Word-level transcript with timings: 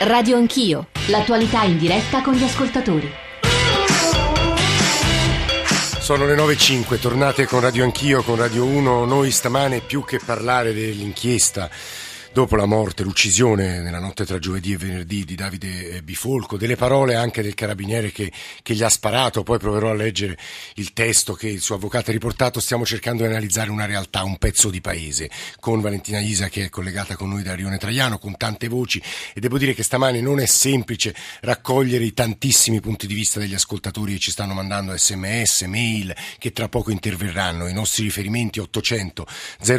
Radio 0.00 0.36
Anch'io, 0.36 0.88
l'attualità 1.06 1.62
in 1.62 1.78
diretta 1.78 2.20
con 2.20 2.34
gli 2.34 2.42
ascoltatori. 2.42 3.10
Sono 6.00 6.26
le 6.26 6.34
9.05, 6.34 6.98
tornate 6.98 7.46
con 7.46 7.60
Radio 7.60 7.84
Anch'io, 7.84 8.22
con 8.22 8.36
Radio 8.36 8.64
1. 8.64 9.04
Noi 9.06 9.30
stamane 9.30 9.80
più 9.80 10.04
che 10.04 10.20
parlare 10.22 10.74
dell'inchiesta 10.74 11.70
dopo 12.34 12.56
la 12.56 12.66
morte, 12.66 13.04
l'uccisione 13.04 13.80
nella 13.80 14.00
notte 14.00 14.26
tra 14.26 14.40
giovedì 14.40 14.72
e 14.72 14.76
venerdì 14.76 15.24
di 15.24 15.36
Davide 15.36 15.90
eh, 15.90 16.02
Bifolco, 16.02 16.56
delle 16.56 16.74
parole 16.74 17.14
anche 17.14 17.42
del 17.42 17.54
carabiniere 17.54 18.10
che, 18.10 18.32
che, 18.60 18.74
gli 18.74 18.82
ha 18.82 18.88
sparato, 18.88 19.44
poi 19.44 19.58
proverò 19.58 19.90
a 19.90 19.94
leggere 19.94 20.36
il 20.74 20.92
testo 20.92 21.34
che 21.34 21.46
il 21.46 21.60
suo 21.60 21.76
avvocato 21.76 22.10
ha 22.10 22.12
riportato, 22.12 22.58
stiamo 22.58 22.84
cercando 22.84 23.22
di 23.22 23.28
analizzare 23.28 23.70
una 23.70 23.86
realtà, 23.86 24.24
un 24.24 24.36
pezzo 24.36 24.68
di 24.68 24.80
paese, 24.80 25.30
con 25.60 25.80
Valentina 25.80 26.18
Isa 26.18 26.48
che 26.48 26.64
è 26.64 26.68
collegata 26.70 27.14
con 27.14 27.28
noi 27.28 27.44
da 27.44 27.54
Rione 27.54 27.78
Traiano, 27.78 28.18
con 28.18 28.36
tante 28.36 28.66
voci 28.66 29.00
e 29.32 29.38
devo 29.38 29.56
dire 29.56 29.72
che 29.72 29.84
stamane 29.84 30.20
non 30.20 30.40
è 30.40 30.46
semplice 30.46 31.14
raccogliere 31.42 32.02
i 32.02 32.14
tantissimi 32.14 32.80
punti 32.80 33.06
di 33.06 33.14
vista 33.14 33.38
degli 33.38 33.54
ascoltatori 33.54 34.14
che 34.14 34.18
ci 34.18 34.32
stanno 34.32 34.54
mandando 34.54 34.96
sms, 34.96 35.62
mail, 35.68 36.12
che 36.38 36.50
tra 36.50 36.68
poco 36.68 36.90
interverranno, 36.90 37.68
i 37.68 37.72
nostri 37.72 38.02
riferimenti 38.02 38.58
800 38.58 39.24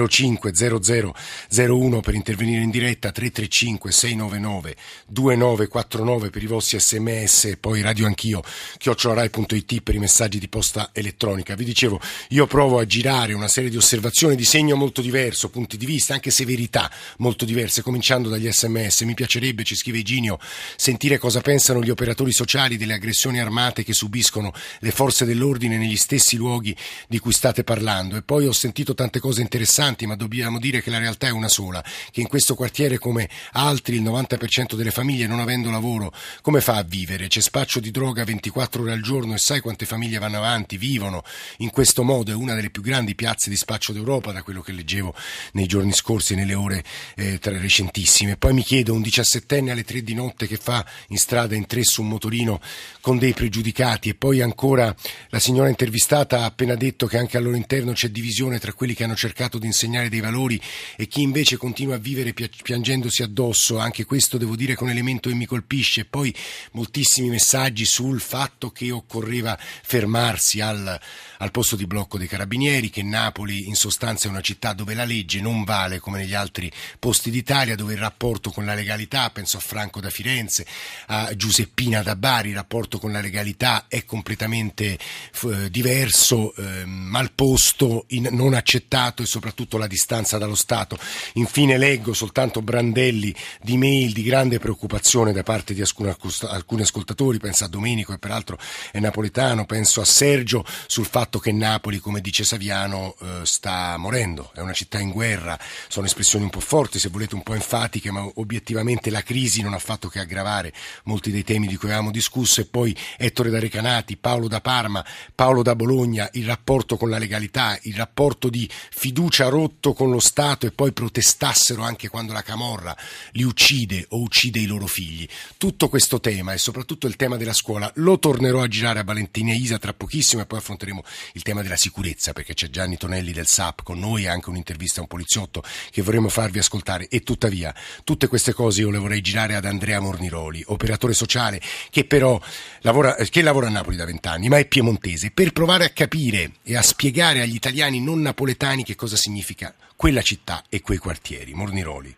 05 0.08 0.56
00 0.56 1.16
01 1.50 2.00
per 2.00 2.14
intervenire 2.14 2.44
venire 2.45 2.62
in 2.62 2.70
diretta 2.70 3.12
335 3.12 3.91
699 3.91 4.76
2949 5.08 6.30
per 6.30 6.44
i 6.44 6.45
vostri 6.45 6.80
sms 6.80 7.45
e 7.45 7.58
poi 7.58 7.81
radio 7.81 8.05
anch'io 8.05 8.44
chiocciolarai.it 8.77 9.81
per 9.81 9.95
i 9.95 9.99
messaggi 9.99 10.38
di 10.38 10.48
posta 10.48 10.91
elettronica. 10.94 11.55
Vi 11.55 11.66
dicevo, 11.66 12.00
io 12.30 12.45
provo 12.45 12.80
a 12.80 12.86
girare 12.86 13.34
una 13.34 13.48
serie 13.48 13.70
di 13.70 13.77
osservazioni 13.77 14.36
di 14.36 14.45
segno 14.45 14.76
molto 14.76 15.02
diverso, 15.02 15.50
punti 15.50 15.76
di 15.77 15.86
vista, 15.86 16.13
anche 16.13 16.30
severità 16.30 16.91
molto 17.17 17.45
diverse, 17.45 17.81
cominciando 17.81 18.30
dagli 18.30 18.50
sms. 18.50 19.02
Mi 19.02 19.16
piacerebbe, 19.16 19.64
ci 19.64 19.75
scrive 19.75 19.98
Iginio, 19.98 20.39
sentire 20.75 21.17
cosa 21.17 21.41
pensano 21.41 21.81
gli 21.81 21.89
operatori 21.89 22.31
sociali 22.31 22.77
delle 22.77 22.94
aggressioni 22.94 23.39
armate 23.39 23.83
che 23.83 23.94
subiscono 23.94 24.53
le 24.80 24.92
forze 24.92 25.25
dell'ordine 25.25 25.77
negli 25.77 25.98
stessi 25.98 26.38
luoghi 26.38 26.75
di 27.08 27.17
cui 27.20 27.33
state 27.33 27.64
parlando. 27.64 28.16
E 28.16 28.22
poi 28.22 28.45
ho 28.45 28.53
sentito 28.53 28.94
tante 28.94 29.20
cose 29.20 29.42
interessanti, 29.42 30.05
ma 30.05 30.16
dobbiamo 30.16 30.59
dire 30.59 30.81
che 30.81 30.92
la 30.92 31.00
realtà 31.00 31.27
è 31.27 31.31
una 31.31 31.50
sola, 31.50 31.83
che 32.11 32.22
in 32.22 32.27
questo 32.36 32.55
quartiere 32.55 32.97
come 32.97 33.30
altri 33.53 33.95
il 33.95 34.03
90% 34.03 34.75
delle 34.75 34.91
famiglie 34.91 35.25
non 35.25 35.39
avendo 35.39 35.69
lavoro 35.69 36.11
come 36.42 36.59
fa 36.59 36.75
a 36.75 36.83
vivere? 36.83 37.27
C'è 37.27 37.39
spaccio 37.39 37.80
di 37.80 37.92
droga 37.92 38.25
24 38.25 38.81
ore 38.81 38.92
al 38.92 39.00
giorno 39.00 39.36
e 39.36 39.38
sai 39.38 39.61
quante 39.61 39.86
famiglie 39.86 40.19
vanno 40.19 40.36
avanti, 40.36 40.77
vivono 40.77 41.23
in 41.59 41.69
questo 41.69 42.03
modo, 42.03 42.31
è 42.31 42.36
una 42.36 42.53
delle 42.53 42.72
più 42.72 42.81
grandi 42.81 43.16
piazze 43.16 43.50
di 43.50 43.55
spaccio 43.55 43.94
d'Europa 43.94 44.33
da 44.33 44.44
quello 44.44 44.61
che 44.61 44.73
leggevo 44.73 45.16
nei 45.53 45.66
giorni 45.66 45.94
scorsi, 45.94 46.36
nelle 46.36 46.55
ore 46.55 46.83
eh, 47.16 47.39
recentissime. 47.42 48.36
Poi 48.36 48.53
mi 48.53 48.64
chiedo 48.64 48.94
un 48.94 49.02
diciassettenne 49.02 49.72
alle 49.72 49.86
tre 49.86 50.03
di 50.03 50.14
notte 50.14 50.45
che 50.45 50.58
fa 50.58 50.86
in 51.08 51.17
strada 51.17 51.55
in 51.55 51.66
tre 51.67 51.86
su 51.86 52.02
un 52.02 52.09
motorino 52.09 52.59
con 52.99 53.17
dei 53.17 53.31
pregiudicati 53.31 54.09
e 54.09 54.16
poi 54.16 54.42
ancora 54.42 54.94
la 55.30 55.39
signora 55.39 55.70
intervistata 55.70 56.42
ha 56.42 56.45
appena 56.45 56.75
detto 56.75 57.08
che 57.08 57.17
anche 57.17 57.38
al 57.38 57.44
loro 57.44 57.55
interno 57.55 57.94
c'è 57.94 58.09
divisione 58.09 58.59
tra 58.59 58.73
quelli 58.73 58.94
che 58.94 59.05
hanno 59.05 59.16
cercato 59.16 59.58
di 59.58 59.67
insegnare 59.67 60.09
dei 60.09 60.20
valori 60.20 60.59
e 60.97 61.08
chi 61.08 61.22
invece 61.22 61.55
continua 61.55 61.95
a 61.95 61.99
vivere 61.99 62.25
ridere 62.26 62.52
piangendosi 62.62 63.23
addosso, 63.23 63.78
anche 63.78 64.06
questo 64.06 64.38
devo 64.38 64.56
dire 64.56 64.73
che 64.73 64.80
è 64.80 64.84
un 64.84 64.90
elemento 64.90 65.30
che 65.30 65.36
mi 65.36 65.45
colpisce, 65.45 66.06
poi 66.06 66.34
moltissimi 66.72 67.30
messaggi 67.30 67.86
sul 67.86 68.20
fatto 68.20 68.72
che 68.72 68.92
occorreva 68.92 69.58
fermarsi 69.59 70.62
al, 70.62 71.00
al 71.38 71.52
posto 71.52 71.75
di 71.75 71.86
blocco 71.88 72.17
dei 72.17 72.28
carabinieri, 72.28 72.89
che 72.89 73.03
Napoli 73.03 73.67
in 73.67 73.75
sostanza 73.75 74.28
è 74.28 74.31
una 74.31 74.41
città 74.41 74.73
dove 74.73 74.94
la 74.94 75.05
legge 75.05 75.42
non 75.42 75.64
vale 75.64 76.00
come 76.00 76.19
negli 76.19 76.33
altri 76.33 76.72
posti 77.00 77.30
d'Italia, 77.30 77.75
dove 77.75 77.94
il 77.94 78.00
rapporto 78.00 78.52
con 78.52 78.66
la 78.66 78.73
legalità, 78.73 79.30
penso 79.30 79.58
a 79.58 79.61
Franco 79.61 80.00
da 80.00 80.09
Firenze, 80.09 80.66
a 81.08 81.36
Giuseppina 81.36 82.02
da 82.02 82.16
Bari, 82.16 82.50
il 82.50 82.55
rapporto 82.55 83.00
con 83.00 83.11
la 83.11 83.22
legalità 83.22 83.86
è 83.88 84.05
completamente 84.05 84.97
eh, 84.97 85.69
diverso, 85.69 86.54
eh, 86.55 86.86
malposto, 86.86 88.05
in, 88.10 88.30
non 88.31 88.54
accettato 88.54 89.21
e 89.21 89.26
soprattutto 89.26 89.77
la 89.77 89.87
distanza 89.87 90.37
dallo 90.37 90.55
Stato. 90.55 90.98
Infine 91.33 91.77
leggo 91.77 92.14
soltanto 92.14 92.61
brandelli 92.61 93.36
di 93.61 93.77
mail 93.77 94.14
di 94.14 94.23
grande 94.23 94.60
preoccupazione 94.60 95.33
da 95.33 95.43
parte 95.43 95.73
di 95.73 95.81
alcuni 95.81 96.81
ascoltatori, 96.81 97.39
penso 97.39 97.65
a 97.65 97.67
Domenico 97.67 98.14
e 98.14 98.17
peraltro 98.17 98.58
è 98.92 98.99
napoletano, 98.99 99.65
penso 99.65 100.02
a 100.02 100.05
Sergio 100.05 100.65
sul 100.87 101.05
fatto 101.05 101.24
fatto 101.25 101.39
che 101.39 101.52
Napoli, 101.52 101.97
come 101.97 102.21
dice 102.21 102.43
Saviano, 102.43 103.15
eh, 103.19 103.45
sta 103.45 103.97
morendo, 103.97 104.52
è 104.53 104.59
una 104.59 104.73
città 104.73 104.99
in 104.99 105.09
guerra, 105.09 105.59
sono 105.87 106.05
espressioni 106.05 106.43
un 106.43 106.52
po' 106.52 106.59
forti, 106.59 106.99
se 106.99 107.09
volete 107.09 107.33
un 107.33 107.41
po' 107.41 107.55
enfatiche, 107.55 108.11
ma 108.11 108.30
obiettivamente 108.36 109.09
la 109.09 109.23
crisi 109.23 109.63
non 109.63 109.73
ha 109.73 109.80
fatto 109.80 110.08
che 110.08 110.19
aggravare 110.19 110.71
molti 111.05 111.31
dei 111.31 111.43
temi 111.43 111.65
di 111.65 111.77
cui 111.77 111.87
avevamo 111.87 112.11
discusso. 112.11 112.61
E 112.61 112.65
poi 112.65 112.95
Ettore 113.17 113.49
da 113.49 113.59
Recanati, 113.59 114.17
Paolo 114.17 114.47
da 114.47 114.61
Parma, 114.61 115.03
Paolo 115.33 115.63
da 115.63 115.75
Bologna, 115.75 116.30
il 116.33 116.45
rapporto 116.45 116.95
con 116.95 117.09
la 117.09 117.17
legalità, 117.17 117.75
il 117.83 117.95
rapporto 117.95 118.49
di 118.49 118.69
fiducia 118.92 119.49
rotto 119.49 119.93
con 119.93 120.11
lo 120.11 120.19
Stato 120.19 120.67
e 120.67 120.71
poi 120.71 120.92
protestassero 120.92 121.81
anche 121.81 122.07
quando 122.07 122.33
la 122.33 122.43
Camorra 122.43 122.95
li 123.31 123.43
uccide 123.43 124.05
o 124.09 124.21
uccide 124.21 124.59
i 124.59 124.67
loro 124.67 124.86
figli. 124.86 125.27
Tutto 125.57 125.89
questo 125.89 126.19
tema 126.19 126.53
e 126.53 126.59
soprattutto 126.59 127.07
il 127.07 127.15
tema 127.15 127.36
della 127.36 127.53
scuola 127.53 127.92
lo 127.95 128.19
tornerò 128.19 128.62
a 128.62 128.68
girare 128.68 129.00
a 129.00 129.03
Valentina 129.03 129.53
Isa 129.56 129.80
tra 129.80 129.94
pochissimo 129.94 130.44
e 130.44 130.45
poi 130.45 130.59
affronteremo 130.59 131.03
il 131.33 131.42
tema 131.42 131.62
della 131.62 131.75
sicurezza, 131.75 132.33
perché 132.33 132.53
c'è 132.53 132.69
Gianni 132.69 132.98
Tonelli 132.98 133.31
del 133.31 133.48
SAP 133.48 133.83
con 133.83 134.00
noi 134.00 134.27
anche 134.27 134.50
un'intervista 134.50 135.00
a 135.00 135.03
un 135.03 135.07
poliziotto 135.07 135.63
che 135.92 136.01
vorremmo 136.01 136.30
farvi 136.30 136.59
ascoltare. 136.59 137.07
E 137.07 137.21
tuttavia, 137.21 137.74
tutte 138.03 138.27
queste 138.27 138.53
cose 138.53 138.81
io 138.81 138.89
le 138.89 138.98
vorrei 138.98 139.21
girare 139.21 139.56
ad 139.56 139.65
Andrea 139.65 140.00
Morniroli, 140.00 140.63
operatore 140.68 141.13
sociale 141.13 141.62
che 141.89 142.06
però 142.06 142.39
lavora, 142.81 143.15
che 143.15 143.42
lavora 143.42 143.68
a 143.68 143.71
Napoli 143.71 143.95
da 143.95 144.06
vent'anni, 144.06 144.50
ma 144.50 144.57
è 144.57 144.65
piemontese, 144.65 145.31
per 145.31 145.51
provare 145.51 145.86
a 145.86 145.89
capire 145.89 146.54
e 146.63 146.75
a 146.75 146.81
spiegare 146.81 147.42
agli 147.42 147.56
italiani 147.56 148.01
non 148.01 148.21
napoletani 148.21 148.83
che 148.83 148.95
cosa 148.95 149.15
significa 149.15 149.74
quella 149.95 150.21
città 150.21 150.63
e 150.69 150.81
quei 150.81 150.98
quartieri. 150.98 151.54
Morniroli. 151.54 152.15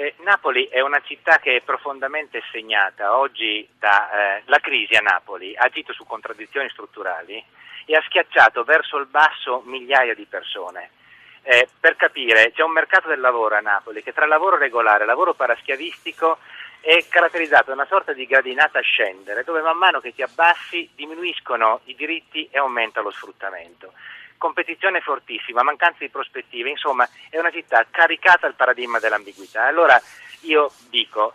Eh, 0.00 0.14
Napoli 0.18 0.68
è 0.68 0.80
una 0.80 1.00
città 1.00 1.40
che 1.40 1.56
è 1.56 1.60
profondamente 1.60 2.40
segnata 2.52 3.16
oggi 3.16 3.68
dalla 3.80 4.38
eh, 4.46 4.60
crisi 4.60 4.94
a 4.94 5.00
Napoli, 5.00 5.56
ha 5.56 5.64
agito 5.64 5.92
su 5.92 6.06
contraddizioni 6.06 6.68
strutturali 6.68 7.44
e 7.84 7.96
ha 7.96 8.02
schiacciato 8.02 8.62
verso 8.62 8.96
il 8.98 9.06
basso 9.06 9.64
migliaia 9.66 10.14
di 10.14 10.24
persone. 10.24 10.90
Eh, 11.42 11.66
per 11.80 11.96
capire, 11.96 12.52
c'è 12.52 12.62
un 12.62 12.70
mercato 12.70 13.08
del 13.08 13.18
lavoro 13.18 13.56
a 13.56 13.60
Napoli 13.60 14.04
che 14.04 14.12
tra 14.12 14.24
lavoro 14.26 14.56
regolare 14.56 15.02
e 15.02 15.06
lavoro 15.06 15.34
paraschiavistico 15.34 16.38
è 16.78 17.04
caratterizzato 17.08 17.64
da 17.66 17.72
una 17.72 17.86
sorta 17.86 18.12
di 18.12 18.24
gradinata 18.24 18.78
a 18.78 18.82
scendere, 18.82 19.42
dove 19.42 19.62
man 19.62 19.78
mano 19.78 19.98
che 19.98 20.14
ti 20.14 20.22
abbassi 20.22 20.88
diminuiscono 20.94 21.80
i 21.86 21.96
diritti 21.96 22.48
e 22.52 22.58
aumenta 22.58 23.00
lo 23.00 23.10
sfruttamento 23.10 23.92
competizione 24.38 25.00
fortissima, 25.00 25.62
mancanza 25.62 25.98
di 26.00 26.08
prospettive, 26.08 26.70
insomma 26.70 27.08
è 27.28 27.38
una 27.38 27.50
città 27.50 27.84
caricata 27.90 28.46
al 28.46 28.54
paradigma 28.54 28.98
dell'ambiguità. 28.98 29.64
Allora 29.64 30.00
io 30.42 30.70
dico, 30.88 31.34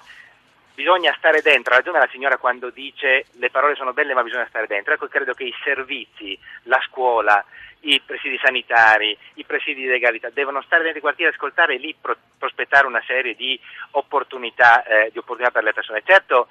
bisogna 0.73 1.13
stare 1.17 1.41
dentro, 1.41 1.73
ha 1.73 1.77
ragione 1.77 1.99
la 1.99 2.09
signora 2.11 2.37
quando 2.37 2.69
dice 2.69 3.25
le 3.33 3.49
parole 3.51 3.75
sono 3.75 3.93
belle 3.93 4.13
ma 4.13 4.23
bisogna 4.23 4.47
stare 4.47 4.67
dentro, 4.67 4.93
ecco 4.93 5.07
credo 5.07 5.33
che 5.33 5.43
i 5.43 5.53
servizi, 5.63 6.37
la 6.63 6.81
scuola, 6.87 7.43
i 7.81 8.01
presidi 8.03 8.39
sanitari, 8.41 9.15
i 9.35 9.43
presidi 9.43 9.81
di 9.81 9.87
legalità 9.87 10.29
devono 10.29 10.61
stare 10.61 10.83
dentro 10.83 10.99
i 10.99 11.01
quartieri 11.01 11.33
ascoltare 11.33 11.75
e 11.75 11.77
lì 11.77 11.95
pro- 11.99 12.15
prospettare 12.37 12.87
una 12.87 13.03
serie 13.05 13.35
di 13.35 13.59
opportunità, 13.91 14.83
eh, 14.83 15.09
di 15.11 15.17
opportunità 15.17 15.51
per 15.51 15.63
le 15.63 15.73
persone. 15.73 16.01
Certo 16.05 16.47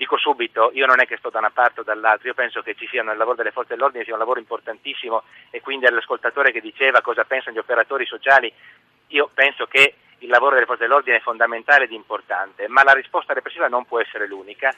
dico 0.00 0.16
subito, 0.16 0.70
io 0.72 0.86
non 0.86 0.98
è 0.98 1.06
che 1.06 1.18
sto 1.18 1.28
da 1.28 1.40
una 1.40 1.50
parte 1.50 1.80
o 1.80 1.82
dall'altra, 1.82 2.26
io 2.26 2.34
penso 2.34 2.62
che 2.62 2.74
ci 2.74 2.86
sia 2.88 3.02
nel 3.02 3.18
lavoro 3.18 3.36
delle 3.36 3.50
forze 3.50 3.74
dell'ordine 3.74 4.02
sia 4.02 4.14
un 4.14 4.18
lavoro 4.18 4.40
importantissimo 4.40 5.24
e 5.50 5.60
quindi 5.60 5.84
all'ascoltatore 5.84 6.52
che 6.52 6.62
diceva 6.62 7.02
cosa 7.02 7.24
pensano 7.24 7.54
gli 7.54 7.58
operatori 7.58 8.06
sociali, 8.06 8.50
io 9.08 9.28
penso 9.34 9.66
che 9.66 9.96
il 10.20 10.28
lavoro 10.30 10.54
delle 10.54 10.64
forze 10.64 10.84
dell'ordine 10.84 11.18
è 11.18 11.20
fondamentale 11.20 11.84
ed 11.84 11.92
importante, 11.92 12.66
ma 12.66 12.82
la 12.82 12.94
risposta 12.94 13.34
repressiva 13.34 13.68
non 13.68 13.84
può 13.84 14.00
essere 14.00 14.26
l'unica 14.26 14.74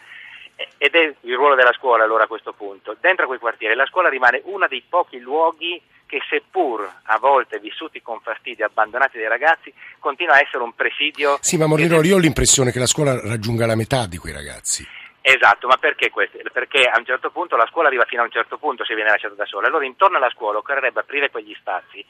ed 0.76 0.92
è 0.92 1.14
il 1.20 1.36
ruolo 1.36 1.54
della 1.54 1.72
scuola 1.72 2.02
allora 2.02 2.24
a 2.24 2.26
questo 2.26 2.52
punto. 2.52 2.96
Dentro 3.00 3.28
quei 3.28 3.38
quartieri 3.38 3.76
la 3.76 3.86
scuola 3.86 4.08
rimane 4.08 4.40
uno 4.46 4.66
dei 4.66 4.82
pochi 4.88 5.20
luoghi 5.20 5.80
che 6.04 6.18
seppur 6.28 6.82
a 7.04 7.18
volte 7.18 7.60
vissuti 7.60 8.02
con 8.02 8.18
fastidio, 8.20 8.66
abbandonati 8.66 9.18
dai 9.18 9.28
ragazzi, 9.28 9.72
continua 10.00 10.34
a 10.34 10.40
essere 10.40 10.64
un 10.64 10.74
presidio. 10.74 11.38
Sì, 11.40 11.56
ma 11.56 11.66
Morinori, 11.66 12.08
io 12.08 12.16
ho 12.16 12.18
l'impressione 12.18 12.72
che 12.72 12.80
la 12.80 12.86
scuola 12.86 13.20
raggiunga 13.20 13.66
la 13.66 13.76
metà 13.76 14.06
di 14.06 14.18
quei 14.18 14.32
ragazzi. 14.32 15.00
Esatto, 15.24 15.68
ma 15.68 15.76
perché 15.76 16.10
questo? 16.10 16.38
Perché 16.52 16.82
a 16.82 16.98
un 16.98 17.04
certo 17.04 17.30
punto 17.30 17.56
la 17.56 17.68
scuola 17.70 17.86
arriva 17.86 18.04
fino 18.04 18.22
a 18.22 18.24
un 18.24 18.30
certo 18.32 18.58
punto 18.58 18.84
se 18.84 18.96
viene 18.96 19.10
lasciata 19.10 19.34
da 19.34 19.46
sola, 19.46 19.68
allora 19.68 19.84
intorno 19.84 20.16
alla 20.16 20.30
scuola 20.30 20.58
occorrerebbe 20.58 20.98
aprire 20.98 21.30
quegli 21.30 21.54
spazi, 21.54 22.04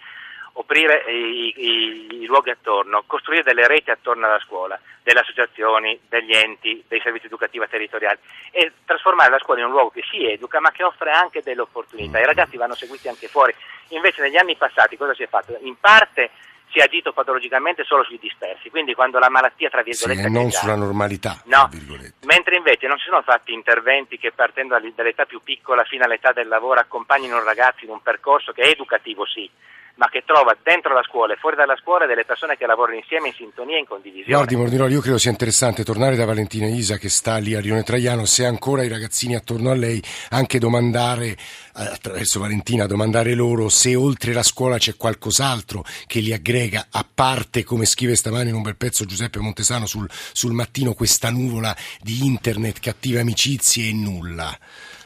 aprire 0.55 1.05
i, 1.11 1.53
i, 1.55 2.23
i, 2.23 2.25
luoghi 2.25 2.49
attorno, 2.49 3.05
costruire 3.06 3.43
delle 3.43 3.67
reti 3.67 3.91
attorno 3.91 4.25
alla 4.25 4.41
scuola, 4.41 4.81
delle 5.03 5.20
associazioni, 5.20 6.00
degli 6.09 6.32
enti, 6.32 6.82
dei 6.88 7.00
servizi 7.03 7.26
educativi 7.26 7.67
territoriali 7.69 8.19
e 8.50 8.73
trasformare 8.87 9.31
la 9.31 9.38
scuola 9.38 9.61
in 9.61 9.67
un 9.67 9.73
luogo 9.73 9.91
che 9.91 10.03
si 10.11 10.26
educa 10.26 10.61
ma 10.61 10.70
che 10.70 10.82
offre 10.82 11.11
anche 11.11 11.43
delle 11.43 11.61
opportunità. 11.61 12.19
I 12.19 12.25
ragazzi 12.25 12.56
vanno 12.56 12.75
seguiti 12.75 13.09
anche 13.09 13.29
fuori. 13.29 13.55
Invece 13.88 14.23
negli 14.23 14.38
anni 14.38 14.56
passati 14.56 14.97
cosa 14.97 15.12
si 15.12 15.23
è 15.23 15.26
fatto? 15.26 15.55
In 15.61 15.79
parte 15.79 16.31
si 16.73 16.79
è 16.79 16.83
agito 16.83 17.13
patologicamente 17.13 17.85
solo 17.85 18.03
sui 18.03 18.19
dispersi, 18.19 18.71
quindi 18.71 18.95
quando 18.95 19.19
la 19.19 19.29
malattia 19.29 19.69
tra 19.69 19.83
virgolette 19.83 20.23
sì, 20.23 20.27
e 20.27 20.31
non 20.31 20.51
sulla 20.51 20.75
normalità, 20.75 21.41
no, 21.45 21.69
mentre 22.25 22.57
invece 22.57 22.87
non 22.87 22.99
si 22.99 23.05
sono 23.05 23.23
fatti 23.23 23.53
interventi 23.53 24.19
che 24.19 24.33
partendo 24.33 24.79
dall'età 24.95 25.27
più 25.27 25.43
piccola 25.43 25.85
fino 25.85 26.05
all'età 26.05 26.33
del 26.33 26.49
lavoro 26.49 26.81
accompagnino 26.81 27.37
un 27.37 27.45
ragazzo 27.45 27.85
in 27.85 27.91
un 27.91 28.01
percorso 28.03 28.53
che 28.53 28.63
è 28.63 28.69
educativo 28.69 29.27
sì, 29.27 29.49
ma 29.97 30.09
che 30.09 30.23
trova 30.25 30.56
dentro 30.62 30.94
la 30.94 31.03
scuola 31.03 31.35
e 31.35 31.37
fuori 31.37 31.56
dalla 31.56 31.77
scuola 31.77 32.06
delle 32.06 32.25
persone 32.25 32.56
che 32.56 32.67
lavorano 32.67 32.97
insieme 32.97 33.29
in 33.29 33.35
sintonia 33.35 33.77
e 33.77 33.81
in 33.81 33.87
condivisione. 33.87 34.35
Guardi 34.35 34.56
Mordinoli, 34.56 34.93
io 34.94 35.00
credo 35.00 35.19
sia 35.19 35.31
interessante 35.31 35.85
tornare 35.85 36.17
da 36.17 36.25
Valentina 36.25 36.67
Isa 36.67 36.97
che 36.97 37.09
sta 37.09 37.37
lì 37.37 37.55
a 37.55 37.61
Rione 37.61 37.83
Traiano, 37.83 38.25
se 38.25 38.47
ancora 38.47 38.83
i 38.83 38.89
ragazzini 38.89 39.35
attorno 39.35 39.71
a 39.71 39.75
lei, 39.75 40.03
anche 40.31 40.59
domandare, 40.59 41.27
eh, 41.27 41.37
attraverso 41.75 42.41
Valentina, 42.41 42.87
domandare 42.87 43.35
loro 43.35 43.69
se 43.69 43.94
oltre 43.94 44.33
la 44.33 44.43
scuola 44.43 44.79
c'è 44.79 44.97
qualcos'altro 44.97 45.85
che 46.06 46.21
li 46.21 46.33
aggrega, 46.33 46.88
a 46.91 47.06
parte, 47.12 47.65
come 47.65 47.85
scrive 47.85 48.17
stamani 48.17 48.49
in 48.49 48.55
un 48.55 48.62
bel 48.62 48.77
pezzo 48.77 49.05
Giuseppe 49.05 49.41
Montesano 49.41 49.87
sul, 49.87 50.09
sul 50.11 50.53
mattino, 50.53 50.95
questa 50.95 51.31
nuvola 51.31 51.77
di 52.00 52.25
internet, 52.25 52.81
cattive 52.81 53.21
amicizie 53.21 53.88
e 53.88 53.93
nulla. 53.93 54.56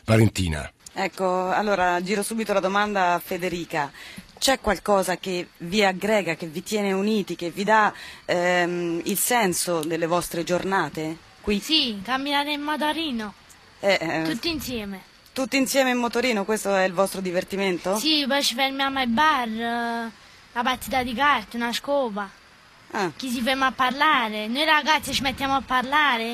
Valentina. 0.04 0.70
Ecco, 0.98 1.50
allora 1.50 2.02
giro 2.02 2.22
subito 2.22 2.54
la 2.54 2.60
domanda 2.60 3.12
a 3.12 3.18
Federica. 3.18 3.92
C'è 4.38 4.60
qualcosa 4.60 5.18
che 5.18 5.48
vi 5.58 5.84
aggrega, 5.84 6.36
che 6.36 6.46
vi 6.46 6.62
tiene 6.62 6.92
uniti, 6.92 7.36
che 7.36 7.50
vi 7.50 7.64
dà 7.64 7.92
ehm, 8.24 9.02
il 9.04 9.18
senso 9.18 9.80
delle 9.80 10.06
vostre 10.06 10.42
giornate 10.42 11.18
qui? 11.42 11.60
Sì, 11.60 12.00
camminare 12.02 12.52
in 12.52 12.62
motorino. 12.62 13.34
Eh, 13.80 13.98
eh, 14.00 14.22
tutti 14.24 14.48
insieme. 14.48 15.02
Tutti 15.34 15.58
insieme 15.58 15.90
in 15.90 15.98
motorino, 15.98 16.46
questo 16.46 16.74
è 16.74 16.84
il 16.84 16.94
vostro 16.94 17.20
divertimento? 17.20 17.98
Sì, 17.98 18.24
poi 18.26 18.42
ci 18.42 18.54
fermiamo 18.54 18.98
ai 18.98 19.06
bar, 19.06 19.48
eh, 19.48 20.10
la 20.52 20.62
partita 20.62 21.02
di 21.02 21.12
carte, 21.12 21.58
una 21.58 21.74
scopa. 21.74 22.28
Ah. 22.92 23.12
Chi 23.14 23.28
si 23.28 23.42
ferma 23.42 23.66
a 23.66 23.72
parlare? 23.72 24.46
Noi 24.46 24.64
ragazzi 24.64 25.12
ci 25.12 25.20
mettiamo 25.20 25.56
a 25.56 25.60
parlare 25.60 26.24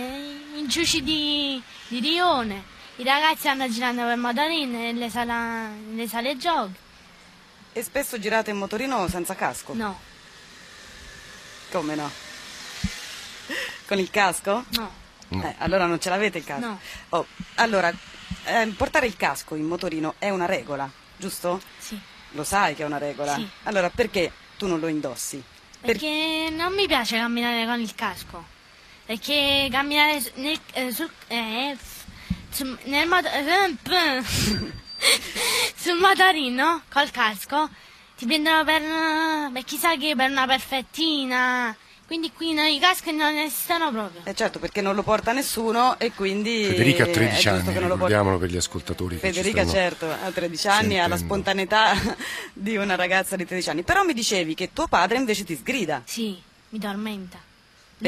in 0.54 0.68
ciuci 0.68 1.02
di, 1.02 1.60
di 1.88 1.98
Rione. 1.98 2.80
I 2.96 3.04
ragazzi 3.04 3.40
stanno 3.40 3.68
girando 3.70 4.02
per 4.02 4.16
motorino 4.16 4.78
nelle 4.78 5.08
sale, 5.08 5.32
nelle 5.90 6.06
sale 6.06 6.36
giochi. 6.36 6.74
E 7.72 7.82
spesso 7.82 8.18
girate 8.18 8.50
in 8.50 8.58
motorino 8.58 9.08
senza 9.08 9.34
casco? 9.34 9.72
No. 9.72 9.98
Come 11.70 11.94
no? 11.94 12.10
Con 13.86 13.98
il 13.98 14.10
casco? 14.10 14.64
No. 14.70 15.00
Eh, 15.30 15.54
allora 15.58 15.86
non 15.86 15.98
ce 15.98 16.10
l'avete 16.10 16.38
il 16.38 16.44
casco? 16.44 16.66
No. 16.66 16.78
Oh, 17.10 17.26
allora, 17.54 17.90
eh, 18.44 18.66
portare 18.76 19.06
il 19.06 19.16
casco 19.16 19.54
in 19.54 19.64
motorino 19.64 20.16
è 20.18 20.28
una 20.28 20.44
regola, 20.44 20.90
giusto? 21.16 21.62
Sì. 21.78 21.98
Lo 22.32 22.44
sai 22.44 22.74
che 22.74 22.82
è 22.82 22.86
una 22.86 22.98
regola? 22.98 23.34
Sì. 23.34 23.48
Allora 23.64 23.88
perché 23.88 24.30
tu 24.58 24.66
non 24.66 24.80
lo 24.80 24.88
indossi? 24.88 25.42
Perché 25.80 26.46
per... 26.48 26.52
non 26.52 26.74
mi 26.74 26.86
piace 26.86 27.16
camminare 27.16 27.64
con 27.64 27.80
il 27.80 27.94
casco. 27.94 28.44
Perché 29.06 29.68
camminare 29.70 30.22
nel, 30.34 30.60
eh, 30.74 30.92
sul, 30.92 31.10
eh, 32.58 32.76
nel 32.84 33.06
motorino... 33.08 34.22
sul 35.74 35.98
motorino 35.98 36.82
col 36.88 37.10
casco 37.10 37.68
ti 38.16 38.26
prendono 38.26 38.62
per, 38.64 38.82
per 39.52 39.64
chissà 39.64 39.96
che 39.96 40.14
per 40.14 40.30
una 40.30 40.46
perfettina. 40.46 41.76
Quindi 42.06 42.30
qui 42.30 42.52
no, 42.52 42.62
i 42.62 42.78
caschi 42.78 43.10
non 43.12 43.34
esistono 43.36 43.90
proprio. 43.90 44.20
Eh 44.24 44.34
certo, 44.34 44.58
perché 44.58 44.82
non 44.82 44.94
lo 44.94 45.02
porta 45.02 45.32
nessuno 45.32 45.98
e 45.98 46.12
quindi... 46.12 46.66
Federica 46.66 47.04
ha 47.04 47.06
13 47.06 47.48
anni, 47.48 47.72
ricordiamolo 47.72 48.38
per 48.38 48.50
gli 48.50 48.56
ascoltatori. 48.56 49.16
Federica 49.16 49.66
certo, 49.66 50.10
ha 50.10 50.30
13 50.30 50.68
anni, 50.68 51.00
ha 51.00 51.08
la 51.08 51.16
spontaneità 51.16 51.94
di 52.52 52.76
una 52.76 52.96
ragazza 52.96 53.34
di 53.34 53.46
13 53.46 53.70
anni. 53.70 53.82
Però 53.82 54.02
mi 54.02 54.12
dicevi 54.12 54.54
che 54.54 54.70
tuo 54.74 54.88
padre 54.88 55.16
invece 55.16 55.44
ti 55.44 55.56
sgrida. 55.56 56.02
Sì, 56.04 56.38
mi 56.68 56.78
tormenta. 56.78 57.38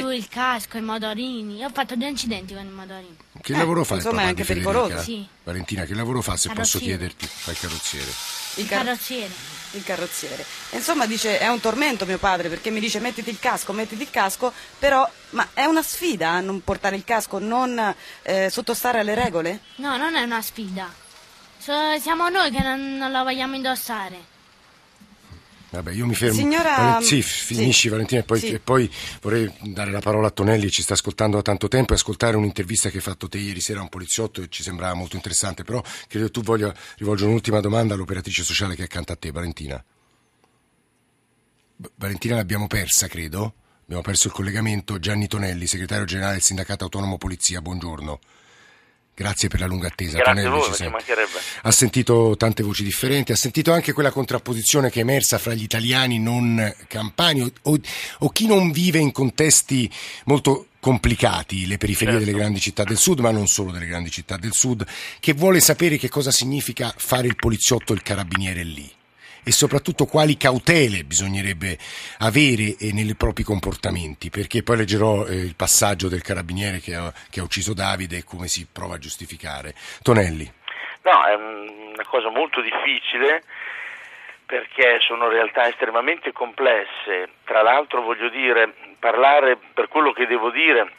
Lui 0.00 0.16
il 0.16 0.28
casco, 0.28 0.76
i 0.76 0.82
motorini. 0.82 1.56
Io 1.56 1.66
ho 1.66 1.70
fatto 1.70 1.94
due 1.96 2.08
incidenti 2.08 2.54
con 2.54 2.64
i 2.64 2.70
motorini. 2.70 3.16
Che 3.40 3.52
eh, 3.52 3.56
lavoro 3.56 3.84
fa 3.84 3.96
insomma, 3.96 4.22
è 4.22 4.26
anche 4.26 4.44
pericoloso. 4.44 4.98
Sì. 5.02 5.26
Valentina, 5.42 5.84
che 5.84 5.94
lavoro 5.94 6.22
fa 6.22 6.36
se 6.36 6.48
carrozziere. 6.48 6.56
posso 6.56 6.78
chiederti? 6.78 7.26
Fa 7.26 7.50
il 7.50 7.58
carrozziere. 7.58 8.10
Il, 8.56 8.68
car- 8.68 8.84
carrozziere. 8.84 9.32
Il 9.72 9.84
carrozziere. 9.84 10.44
Insomma, 10.70 11.06
dice, 11.06 11.38
è 11.38 11.48
un 11.48 11.60
tormento 11.60 12.06
mio 12.06 12.18
padre 12.18 12.48
perché 12.48 12.70
mi 12.70 12.80
dice 12.80 13.00
mettiti 13.00 13.30
il 13.30 13.38
casco, 13.38 13.72
mettiti 13.72 14.02
il 14.02 14.10
casco, 14.10 14.52
però, 14.78 15.08
ma 15.30 15.48
è 15.52 15.64
una 15.64 15.82
sfida 15.82 16.40
non 16.40 16.62
portare 16.62 16.96
il 16.96 17.04
casco, 17.04 17.38
non 17.38 17.94
eh, 18.22 18.48
sottostare 18.50 19.00
alle 19.00 19.14
regole? 19.14 19.60
No, 19.76 19.96
non 19.96 20.14
è 20.14 20.22
una 20.22 20.42
sfida. 20.42 20.92
So, 21.58 21.98
siamo 21.98 22.28
noi 22.28 22.50
che 22.50 22.62
non, 22.62 22.96
non 22.96 23.10
la 23.10 23.22
vogliamo 23.22 23.54
indossare. 23.56 24.32
Vabbè, 25.74 25.92
io 25.92 26.06
mi 26.06 26.14
fermo. 26.14 26.36
Signora... 26.36 27.00
Sì, 27.00 27.22
finisci 27.22 27.80
sì. 27.82 27.88
Valentina 27.88 28.20
e 28.20 28.24
poi, 28.24 28.38
sì. 28.38 28.48
e 28.48 28.60
poi, 28.60 28.90
vorrei 29.20 29.52
dare 29.62 29.90
la 29.90 30.00
parola 30.00 30.28
a 30.28 30.30
Tonelli, 30.30 30.70
ci 30.70 30.82
sta 30.82 30.94
ascoltando 30.94 31.36
da 31.36 31.42
tanto 31.42 31.68
tempo 31.68 31.92
e 31.92 31.96
ascoltare 31.96 32.36
un'intervista 32.36 32.90
che 32.90 32.96
hai 32.96 33.02
fatto 33.02 33.28
te 33.28 33.38
ieri 33.38 33.60
sera 33.60 33.80
a 33.80 33.82
un 33.82 33.88
poliziotto 33.88 34.42
e 34.42 34.48
ci 34.48 34.62
sembrava 34.62 34.94
molto 34.94 35.16
interessante, 35.16 35.64
però 35.64 35.82
credo 36.08 36.26
che 36.26 36.30
tu 36.30 36.42
voglia 36.42 36.74
rivolgere 36.96 37.28
un'ultima 37.28 37.60
domanda 37.60 37.94
all'operatrice 37.94 38.44
sociale 38.44 38.74
che 38.74 38.82
è 38.82 38.84
accanto 38.84 39.12
a 39.12 39.16
te, 39.16 39.30
Valentina. 39.30 39.84
Valentina 41.96 42.36
l'abbiamo 42.36 42.66
persa, 42.66 43.08
credo. 43.08 43.54
Abbiamo 43.82 44.02
perso 44.02 44.28
il 44.28 44.32
collegamento. 44.32 44.98
Gianni 44.98 45.26
Tonelli, 45.26 45.66
segretario 45.66 46.04
generale 46.04 46.34
del 46.34 46.42
Sindacato 46.42 46.84
Autonomo 46.84 47.18
Polizia, 47.18 47.60
buongiorno. 47.60 48.18
Grazie 49.14 49.48
per 49.48 49.60
la 49.60 49.66
lunga 49.66 49.86
attesa. 49.86 50.18
Grazie 50.18 50.42
Tonelli, 50.42 50.48
a 50.48 50.90
voi. 50.90 51.26
Ha 51.62 51.70
sentito 51.70 52.34
tante 52.36 52.64
voci 52.64 52.82
differenti, 52.82 53.30
ha 53.30 53.36
sentito 53.36 53.72
anche 53.72 53.92
quella 53.92 54.10
contrapposizione 54.10 54.90
che 54.90 54.98
è 54.98 55.02
emersa 55.02 55.38
fra 55.38 55.54
gli 55.54 55.62
italiani 55.62 56.18
non 56.18 56.74
campani 56.88 57.52
o, 57.62 57.78
o 58.18 58.28
chi 58.30 58.46
non 58.46 58.72
vive 58.72 58.98
in 58.98 59.12
contesti 59.12 59.88
molto 60.24 60.66
complicati, 60.80 61.66
le 61.66 61.78
periferie 61.78 62.14
certo. 62.14 62.26
delle 62.26 62.36
grandi 62.36 62.60
città 62.60 62.82
del 62.82 62.98
sud, 62.98 63.20
ma 63.20 63.30
non 63.30 63.46
solo 63.46 63.70
delle 63.70 63.86
grandi 63.86 64.10
città 64.10 64.36
del 64.36 64.52
sud, 64.52 64.84
che 65.20 65.32
vuole 65.32 65.60
sapere 65.60 65.96
che 65.96 66.08
cosa 66.08 66.30
significa 66.30 66.92
fare 66.96 67.28
il 67.28 67.36
poliziotto 67.36 67.92
o 67.92 67.94
il 67.94 68.02
carabiniere 68.02 68.64
lì 68.64 68.92
e 69.44 69.52
soprattutto 69.52 70.06
quali 70.06 70.36
cautele 70.36 71.04
bisognerebbe 71.04 71.78
avere 72.18 72.76
eh, 72.78 72.92
nei 72.92 73.14
propri 73.14 73.42
comportamenti, 73.42 74.30
perché 74.30 74.62
poi 74.62 74.78
leggerò 74.78 75.26
eh, 75.26 75.34
il 75.34 75.54
passaggio 75.54 76.08
del 76.08 76.22
carabiniere 76.22 76.80
che 76.80 76.94
ha, 76.94 77.12
che 77.30 77.40
ha 77.40 77.44
ucciso 77.44 77.74
Davide 77.74 78.18
e 78.18 78.24
come 78.24 78.48
si 78.48 78.66
prova 78.70 78.94
a 78.94 78.98
giustificare. 78.98 79.74
Tonelli. 80.02 80.50
No, 81.02 81.24
è 81.24 81.34
una 81.34 82.04
cosa 82.06 82.30
molto 82.30 82.62
difficile 82.62 83.42
perché 84.46 84.98
sono 85.00 85.28
realtà 85.28 85.68
estremamente 85.68 86.32
complesse. 86.32 87.28
Tra 87.44 87.62
l'altro 87.62 88.02
voglio 88.02 88.28
dire, 88.30 88.72
parlare 88.98 89.58
per 89.74 89.88
quello 89.88 90.12
che 90.12 90.26
devo 90.26 90.50
dire 90.50 90.90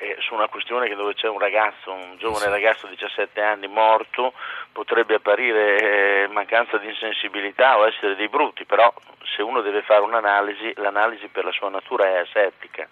eh, 0.00 0.16
su 0.20 0.34
una 0.34 0.48
questione 0.48 0.88
che 0.88 0.94
dove 0.94 1.14
c'è 1.14 1.28
un 1.28 1.38
ragazzo, 1.38 1.92
un 1.92 2.16
giovane 2.16 2.48
ragazzo 2.48 2.86
di 2.86 2.96
17 2.96 3.40
anni 3.42 3.68
morto, 3.68 4.32
potrebbe 4.72 5.16
apparire 5.16 6.22
eh, 6.24 6.26
mancanza 6.28 6.78
di 6.78 6.88
insensibilità 6.88 7.76
o 7.78 7.86
essere 7.86 8.16
dei 8.16 8.28
brutti, 8.28 8.64
però 8.64 8.92
se 9.24 9.42
uno 9.42 9.60
deve 9.60 9.82
fare 9.82 10.00
un'analisi, 10.00 10.72
l'analisi 10.76 11.28
per 11.28 11.44
la 11.44 11.52
sua 11.52 11.68
natura 11.68 12.06
è 12.06 12.16
asettica 12.16 12.88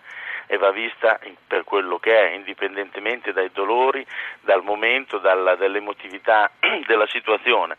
e 0.46 0.56
va 0.58 0.70
vista 0.70 1.18
per 1.46 1.64
quello 1.64 1.98
che 1.98 2.28
è, 2.28 2.34
indipendentemente 2.34 3.32
dai 3.32 3.50
dolori, 3.52 4.04
dal 4.40 4.62
momento, 4.62 5.18
dalla, 5.18 5.54
dall'emotività 5.56 6.50
della 6.86 7.06
situazione. 7.06 7.76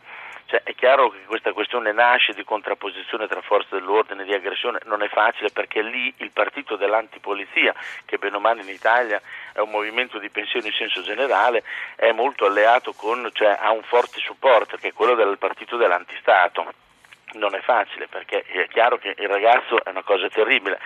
Cioè, 0.50 0.64
è 0.64 0.74
chiaro 0.74 1.10
che 1.10 1.22
questa 1.26 1.52
questione 1.52 1.92
nasce 1.92 2.32
di 2.32 2.42
contrapposizione 2.42 3.28
tra 3.28 3.40
forze 3.40 3.68
dell'ordine 3.76 4.22
e 4.22 4.24
di 4.24 4.34
aggressione, 4.34 4.80
non 4.86 5.00
è 5.00 5.08
facile 5.08 5.50
perché 5.50 5.80
lì 5.80 6.12
il 6.16 6.32
partito 6.32 6.74
dell'antipolizia, 6.74 7.72
che 8.04 8.18
bene 8.18 8.34
o 8.34 8.40
male 8.40 8.62
in 8.62 8.68
Italia 8.68 9.22
è 9.52 9.60
un 9.60 9.70
movimento 9.70 10.18
di 10.18 10.28
pensione 10.28 10.66
in 10.66 10.72
senso 10.72 11.02
generale, 11.02 11.62
è 11.94 12.10
molto 12.10 12.46
alleato 12.46 12.92
con, 12.94 13.30
cioè 13.32 13.56
ha 13.60 13.70
un 13.70 13.84
forte 13.84 14.18
supporto 14.18 14.76
che 14.76 14.88
è 14.88 14.92
quello 14.92 15.14
del 15.14 15.38
partito 15.38 15.76
dell'antistato. 15.76 16.72
Non 17.34 17.54
è 17.54 17.60
facile 17.60 18.08
perché 18.08 18.42
è 18.42 18.66
chiaro 18.66 18.98
che 18.98 19.14
il 19.16 19.28
ragazzo 19.28 19.84
è 19.84 19.90
una 19.90 20.02
cosa 20.02 20.28
terribile 20.28 20.80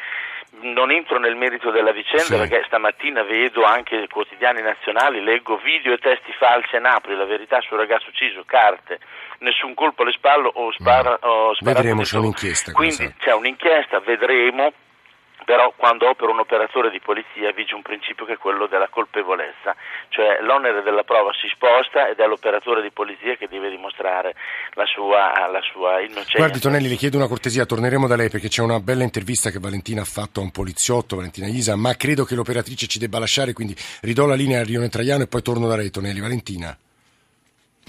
non 0.61 0.91
entro 0.91 1.19
nel 1.19 1.37
merito 1.37 1.71
della 1.71 1.93
vicenda 1.93 2.25
sì. 2.25 2.37
perché 2.37 2.65
stamattina 2.67 3.23
vedo 3.23 3.65
anche 3.65 4.09
quotidiani 4.09 4.63
nazionali, 4.63 5.23
leggo 5.23 5.59
video 5.59 5.93
e 5.93 5.99
testi 5.99 6.33
falsi 6.33 6.77
a 6.77 6.81
Napoli, 6.81 7.17
la 7.17 7.25
verità 7.25 7.61
sul 7.61 7.79
ragazzo 7.79 8.09
ucciso, 8.09 8.45
carte, 8.47 8.99
nessun 9.39 9.75
colpo 9.75 10.03
alle 10.03 10.13
spalle 10.13 10.51
o, 10.53 10.73
spara, 10.73 11.13
mm. 11.13 11.29
o 11.29 11.55
sparato. 11.55 11.81
Vedremo, 11.81 12.03
c'è 12.03 12.19
un'inchiesta. 12.19 12.73
Quindi 12.73 13.15
c'è 13.19 13.35
un'inchiesta, 13.35 14.01
vedremo 14.01 14.73
però 15.45 15.73
quando 15.77 16.09
opera 16.09 16.31
un 16.31 16.41
operatore 16.41 16.91
di 16.91 17.01
polizia 17.01 17.53
vige 17.53 17.75
un 17.75 17.83
principio 17.83 18.25
che 18.25 18.35
è 18.35 18.39
quello 18.39 18.67
della 18.67 18.89
colpevolezza, 18.89 19.77
cioè 20.09 20.41
l'onere 20.41 20.83
della 20.83 21.05
prova 21.05 21.31
si 21.33 21.49
sposta 21.53 22.09
ed 22.09 22.19
è 22.19 22.27
l'operatore 22.27 22.83
di 22.83 22.91
polizia 22.91 23.37
che 23.37 23.47
deve 23.49 23.71
dimostrare 23.71 24.35
la 24.73 24.87
sua, 24.87 25.49
la 25.49 25.61
sua 25.63 26.01
innocenza. 26.01 26.39
Guardi 26.39 26.61
Tonelli, 26.61 26.89
le 26.89 26.97
chiedo 26.97 27.17
una 27.17 27.29
cortesia, 27.29 27.67
torneremo 27.67 28.07
da 28.07 28.17
lei 28.17 28.31
perché 28.31 28.49
c'è 28.49 28.63
una 28.63 28.81
bella 28.81 29.05
intervista 29.05 29.51
che 29.51 29.61
Valentina 29.61 30.03
ha 30.03 30.07
fatto 30.07 30.41
a 30.41 30.43
un 30.43 30.51
poliziotto, 30.51 31.17
Valentina 31.17 31.47
Isa, 31.47 31.77
ma 31.77 31.95
credo 31.95 32.25
che 32.25 32.35
l'operatrice 32.35 32.87
ci 32.87 32.99
debba 32.99 33.19
lasciare, 33.19 33.53
quindi 33.53 33.77
ridò 34.03 34.27
la 34.27 34.35
linea 34.35 34.61
a 34.61 34.65
Rione 34.65 34.89
Traiano 34.89 35.23
e 35.23 35.27
poi 35.27 35.43
torno 35.43 35.69
da 35.69 35.77
lei 35.77 35.91
Tonelli. 35.91 36.21
Valentina. 36.21 36.77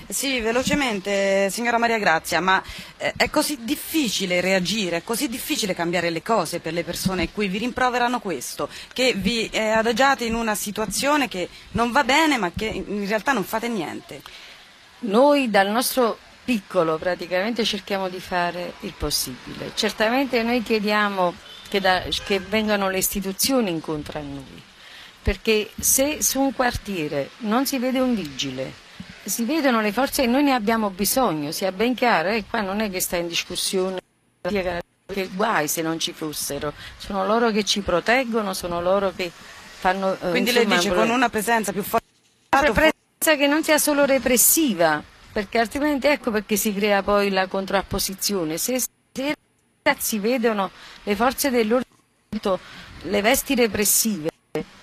Sì, 0.08 0.40
velocemente, 0.40 1.50
signora 1.50 1.80
Maria 1.80 1.98
Grazia, 1.98 2.40
ma 2.40 2.62
eh, 2.98 3.14
è 3.18 3.30
così 3.32 3.58
difficile 3.64 4.40
reagire, 4.40 4.98
è 4.98 5.04
così 5.04 5.28
difficile 5.28 5.74
cambiare 5.74 6.12
le 6.12 6.22
cose 6.22 6.60
per 6.60 6.74
le 6.74 6.84
persone 6.84 7.32
qui, 7.32 7.48
vi 7.48 7.58
rimproverano 7.58 8.20
questo, 8.20 8.70
che 8.94 9.14
vi 9.14 9.50
eh, 9.50 9.70
adagiate 9.70 10.24
in 10.24 10.36
una 10.36 10.54
situazione 10.54 11.28
che 11.28 11.50
non 11.72 11.92
va 11.92 12.04
bene 12.04 12.38
ma 12.38 12.52
che 12.56 12.66
in 12.66 13.08
realtà 13.08 13.32
non 13.32 13.44
fate 13.44 13.68
niente. 13.68 14.22
Noi 15.00 15.50
dal 15.50 15.70
nostro 15.70 16.20
piccolo 16.44 16.98
praticamente 16.98 17.66
cerchiamo 17.66 18.08
di 18.08 18.20
fare 18.20 18.74
il 18.82 18.94
possibile. 18.96 19.72
Certamente 19.74 20.44
noi 20.44 20.62
chiediamo 20.62 21.34
che, 21.68 21.80
da, 21.80 22.04
che 22.26 22.40
vengano 22.40 22.92
le 22.92 23.00
istituzioni 23.00 23.72
incontro 23.72 24.20
a 24.20 24.22
noi, 24.22 24.62
perché 25.24 25.72
se 25.80 26.22
su 26.22 26.40
un 26.40 26.54
quartiere 26.54 27.32
non 27.40 27.66
si 27.66 27.80
vede 27.80 28.00
un 28.00 28.14
vigile, 28.14 28.84
si 29.26 29.44
vedono 29.44 29.82
le 29.82 29.92
forze 29.92 30.24
e 30.24 30.28
noi 30.28 30.44
ne 30.44 30.54
abbiamo 30.54 30.90
bisogno, 30.90 31.52
sia 31.52 31.72
ben 31.72 31.96
chiaro, 31.96 32.30
e 32.30 32.46
qua 32.50 32.62
non 32.62 32.80
è 32.80 32.90
che 32.90 33.00
sta 33.00 33.18
in 33.18 33.28
discussione 33.28 34.00
che 34.42 35.30
guai 35.34 35.68
se 35.68 35.82
non 35.82 36.00
ci 36.00 36.14
fossero, 36.14 36.74
sono 36.98 37.26
loro 37.26 37.52
che 37.52 37.64
ci 37.64 37.82
proteggono, 37.82 38.54
sono 38.54 38.82
loro 38.82 39.14
che 39.16 39.32
fanno... 39.32 40.14
Eh, 40.14 40.30
Quindi 40.30 40.52
insomma, 40.52 40.68
lei 40.68 40.78
dice 40.78 40.94
con 40.94 41.10
una 41.10 41.30
presenza 41.30 41.72
più 41.72 41.84
forte... 41.84 42.06
Una 42.52 42.72
presenza 42.72 43.36
che 43.38 43.48
non 43.48 43.64
sia 43.64 43.78
solo 43.78 44.06
repressiva, 44.06 45.04
perché 45.32 45.60
altrimenti 45.60 46.08
ecco 46.08 46.32
perché 46.32 46.56
si 46.56 46.74
crea 46.74 47.04
poi 47.04 47.30
la 47.30 47.48
contrapposizione. 47.48 48.58
Se, 48.58 48.80
se 48.80 48.90
i 49.22 49.34
ragazzi 49.84 50.20
vedono 50.20 50.72
le 51.04 51.16
forze 51.16 51.50
dell'ordine, 51.50 51.94
le 53.04 53.22
vesti 53.22 53.56
repressive, 53.56 54.30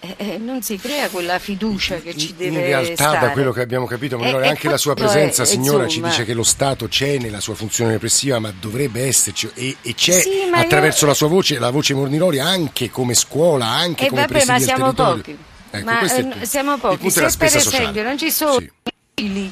eh, 0.00 0.14
eh, 0.16 0.38
non 0.38 0.62
si 0.62 0.76
crea 0.76 1.08
quella 1.08 1.38
fiducia 1.38 1.96
che 1.96 2.16
ci 2.16 2.34
deve 2.36 2.58
In 2.58 2.64
realtà, 2.64 2.94
stare. 2.94 3.26
da 3.26 3.30
quello 3.30 3.52
che 3.52 3.60
abbiamo 3.60 3.86
capito, 3.86 4.18
eh, 4.18 4.48
anche 4.48 4.68
la 4.68 4.76
sua 4.76 4.94
presenza, 4.94 5.42
è, 5.42 5.46
signora, 5.46 5.84
insomma... 5.84 6.08
ci 6.08 6.16
dice 6.16 6.24
che 6.24 6.34
lo 6.34 6.42
Stato 6.42 6.88
c'è 6.88 7.18
nella 7.18 7.40
sua 7.40 7.54
funzione 7.54 7.92
repressiva, 7.92 8.38
ma 8.38 8.52
dovrebbe 8.58 9.04
esserci 9.04 9.50
e, 9.54 9.76
e 9.80 9.94
c'è 9.94 10.20
sì, 10.20 10.30
attraverso 10.52 11.04
io... 11.04 11.10
la 11.10 11.14
sua 11.14 11.28
voce, 11.28 11.58
la 11.58 11.70
voce 11.70 11.94
Morniroli, 11.94 12.38
anche 12.38 12.90
come 12.90 13.14
scuola, 13.14 13.66
anche 13.66 14.06
e 14.06 14.08
come 14.08 14.26
vabbè, 14.26 14.44
ma 14.44 14.58
siamo 14.58 14.92
pochi. 14.92 15.36
Ecco, 15.70 15.84
ma 15.84 16.00
eh, 16.00 16.46
siamo 16.46 16.78
pochi. 16.78 17.10
Se 17.10 17.20
per 17.20 17.46
esempio 17.46 17.60
sociale. 17.60 18.02
non 18.02 18.18
ci 18.18 18.30
sono 18.30 18.58
sì 18.58 18.70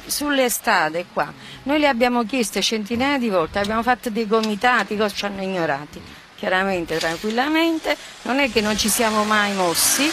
sulle 0.07 0.49
strade 0.49 1.05
qua, 1.13 1.33
noi 1.65 1.79
le 1.79 1.87
abbiamo 1.87 2.25
chieste 2.25 2.61
centinaia 2.61 3.19
di 3.19 3.29
volte, 3.29 3.61
abbiamo 3.61 3.83
fatto 3.83 4.11
dei 4.11 4.27
comitati, 4.27 4.97
cosa 4.97 5.15
ci 5.15 5.25
hanno 5.27 5.43
ignorati 5.43 6.01
chiaramente, 6.41 6.97
tranquillamente, 6.97 7.95
non 8.23 8.41
è 8.41 8.51
che 8.51 8.63
non 8.63 8.77
ci 8.77 8.89
siamo 8.89 9.25
mai 9.25 9.53
mossi 9.53 10.11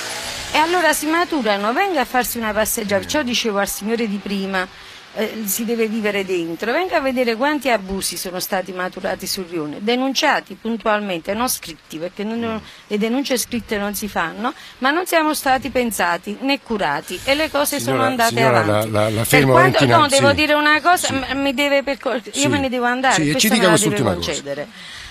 e 0.52 0.58
allora 0.58 0.92
si 0.92 1.08
maturano, 1.08 1.72
venga 1.72 2.02
a 2.02 2.06
farsi 2.06 2.38
una 2.38 2.52
passeggiata, 2.52 3.02
perciò 3.02 3.24
dicevo 3.24 3.60
al 3.60 3.70
signore 3.70 4.08
di 4.08 4.18
prima, 4.18 4.68
eh, 5.16 5.44
si 5.46 5.64
deve 5.64 5.88
vivere 5.88 6.26
dentro, 6.26 6.72
venga 6.74 6.98
a 6.98 7.00
vedere 7.00 7.36
quanti 7.36 7.70
abusi 7.70 8.18
sono 8.18 8.42
stati 8.42 8.74
maturati 8.74 9.26
sul 9.26 9.46
rione, 9.50 9.78
denunciati 9.80 10.58
puntualmente, 10.60 11.34
non 11.34 11.48
scritti, 11.48 11.98
perché 11.98 12.26
non, 12.26 12.62
le 12.88 12.98
denunce 12.98 13.38
scritte 13.38 13.78
non 13.78 13.96
si 13.96 14.10
fanno, 14.10 14.54
ma 14.80 14.92
non 14.92 15.06
siamo 15.06 15.34
stati 15.34 15.70
pensati 15.70 16.38
né 16.42 16.60
curati 16.62 17.20
e 17.24 17.36
le 17.36 17.50
cose 17.50 17.80
signora, 17.80 17.98
sono 17.98 18.08
andate 18.10 18.42
avanti. 18.44 18.92
La, 18.92 19.02
la, 19.02 19.10
la 19.10 19.24
fermo 19.24 19.54
per 19.54 19.72
quanto, 19.72 19.86
no, 19.86 20.08
devo 20.08 20.34
dire 20.34 20.54
una 20.54 20.82
cosa, 20.82 21.08
sì. 21.08 21.36
mi 21.36 21.54
deve 21.54 21.84
io 21.88 22.22
sì. 22.32 22.48
me 22.48 22.60
ne 22.60 22.70
devo 22.70 22.86
andare, 22.86 23.24
sì, 23.24 23.32
questo 23.32 23.56
me 23.56 23.62
la 23.62 23.78
deve 23.78 24.02
concedere. 24.02 24.64
Cosa. 24.66 25.06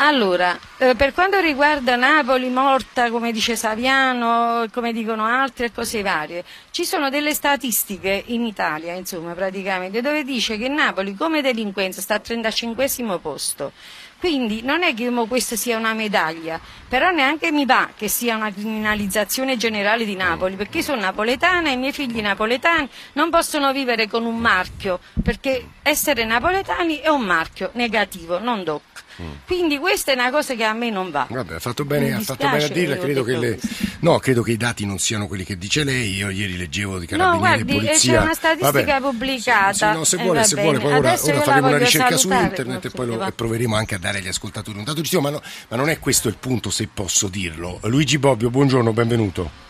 Allora, 0.00 0.56
eh, 0.76 0.94
per 0.94 1.12
quanto 1.12 1.40
riguarda 1.40 1.96
Napoli 1.96 2.48
morta, 2.50 3.10
come 3.10 3.32
dice 3.32 3.56
Saviano, 3.56 4.64
come 4.72 4.92
dicono 4.92 5.24
altri 5.24 5.64
e 5.64 5.72
cose 5.72 6.02
varie, 6.02 6.44
ci 6.70 6.84
sono 6.84 7.10
delle 7.10 7.34
statistiche 7.34 8.22
in 8.26 8.46
Italia, 8.46 8.94
insomma, 8.94 9.32
praticamente, 9.32 10.00
dove 10.00 10.22
dice 10.22 10.56
che 10.56 10.68
Napoli 10.68 11.16
come 11.16 11.42
delinquenza 11.42 12.00
sta 12.00 12.14
al 12.14 12.20
35 12.20 13.18
posto. 13.18 13.72
Quindi 14.20 14.62
non 14.62 14.84
è 14.84 14.94
che 14.94 15.12
questa 15.26 15.56
sia 15.56 15.76
una 15.76 15.94
medaglia, 15.94 16.60
però 16.88 17.10
neanche 17.10 17.50
mi 17.50 17.66
va 17.66 17.88
che 17.96 18.06
sia 18.06 18.36
una 18.36 18.52
criminalizzazione 18.52 19.56
generale 19.56 20.04
di 20.04 20.14
Napoli, 20.14 20.54
perché 20.54 20.78
io 20.78 20.84
sono 20.84 21.00
napoletana 21.00 21.70
e 21.70 21.72
i 21.72 21.76
miei 21.76 21.92
figli 21.92 22.20
napoletani 22.20 22.88
non 23.14 23.30
possono 23.30 23.72
vivere 23.72 24.06
con 24.06 24.24
un 24.24 24.36
marchio, 24.36 25.00
perché 25.24 25.70
essere 25.82 26.24
napoletani 26.24 26.98
è 26.98 27.08
un 27.08 27.22
marchio 27.22 27.70
negativo, 27.72 28.38
non 28.38 28.62
doc. 28.62 28.97
Quindi 29.46 29.78
questa 29.78 30.12
è 30.12 30.14
una 30.14 30.30
cosa 30.30 30.54
che 30.54 30.64
a 30.64 30.72
me 30.72 30.90
non 30.90 31.10
va. 31.10 31.26
Vabbè, 31.28 31.54
ha 31.54 31.58
fatto 31.58 31.84
bene, 31.84 32.12
ha 32.12 32.20
fatto 32.20 32.48
bene 32.48 32.64
a 32.64 32.68
dirla, 32.68 32.96
credo 32.96 33.22
che, 33.24 33.36
le... 33.36 33.60
no, 34.00 34.18
credo 34.18 34.42
che 34.42 34.52
i 34.52 34.56
dati 34.56 34.86
non 34.86 34.98
siano 34.98 35.26
quelli 35.26 35.44
che 35.44 35.58
dice 35.58 35.84
lei, 35.84 36.14
io 36.14 36.30
ieri 36.30 36.56
leggevo 36.56 36.98
di 36.98 37.06
carabinieri 37.06 37.38
no, 37.40 37.46
guardi, 37.46 37.72
e 37.72 37.86
polizia. 37.86 38.12
c'è 38.12 38.22
una 38.22 38.34
statistica 38.34 38.98
Vabbè, 38.98 39.00
pubblicata. 39.00 39.72
Sì, 39.72 39.84
no, 39.98 40.04
se 40.04 40.16
vuole, 40.18 40.44
se 40.44 40.60
vuole 40.60 40.78
poi 40.78 40.92
ora, 40.92 41.16
ora 41.20 41.40
faremo 41.42 41.68
una 41.68 41.78
ricerca 41.78 42.16
su 42.16 42.30
internet 42.30 42.84
e 42.84 42.90
poi 42.90 43.06
lo, 43.06 43.26
e 43.26 43.32
proveremo 43.32 43.74
anche 43.74 43.94
a 43.94 43.98
dare 43.98 44.18
agli 44.18 44.28
ascoltatori 44.28 44.78
un 44.78 44.84
dato 44.84 45.00
di 45.00 45.08
ma, 45.20 45.30
no, 45.30 45.42
ma 45.68 45.76
non 45.76 45.88
è 45.88 45.98
questo 45.98 46.28
il 46.28 46.36
punto 46.36 46.70
se 46.70 46.88
posso 46.92 47.28
dirlo. 47.28 47.80
Luigi 47.84 48.18
Bobbio, 48.18 48.50
buongiorno, 48.50 48.92
benvenuto. 48.92 49.67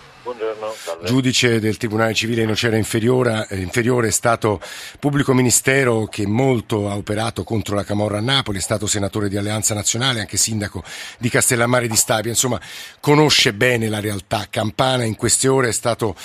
Giudice 1.05 1.61
del 1.61 1.77
Tribunale 1.77 2.13
Civile 2.13 2.43
in 2.43 2.49
Nocera 2.49 2.77
inferiore, 2.77 3.47
eh, 3.51 3.61
inferiore, 3.61 4.09
è 4.09 4.11
stato 4.11 4.61
pubblico 4.99 5.33
ministero 5.33 6.07
che 6.07 6.27
molto 6.27 6.91
ha 6.91 6.97
operato 6.97 7.45
contro 7.45 7.77
la 7.77 7.85
Camorra 7.85 8.19
a 8.19 8.23
Napoli, 8.23 8.59
è 8.59 8.61
stato 8.61 8.87
senatore 8.87 9.29
di 9.29 9.37
Alleanza 9.37 9.75
Nazionale, 9.75 10.21
anche 10.21 10.37
sindaco 10.37 10.83
di 11.19 11.29
Castellammare 11.29 11.87
di 11.87 11.97
Stabia, 11.97 12.31
insomma 12.31 12.61
conosce 13.01 13.55
bene 13.55 13.89
la 13.89 14.01
realtà. 14.01 14.49
Campana, 14.51 15.05
in 15.05 15.15
queste 15.15 15.47
ore 15.47 15.69
è 15.69 15.73
stato 15.73 16.17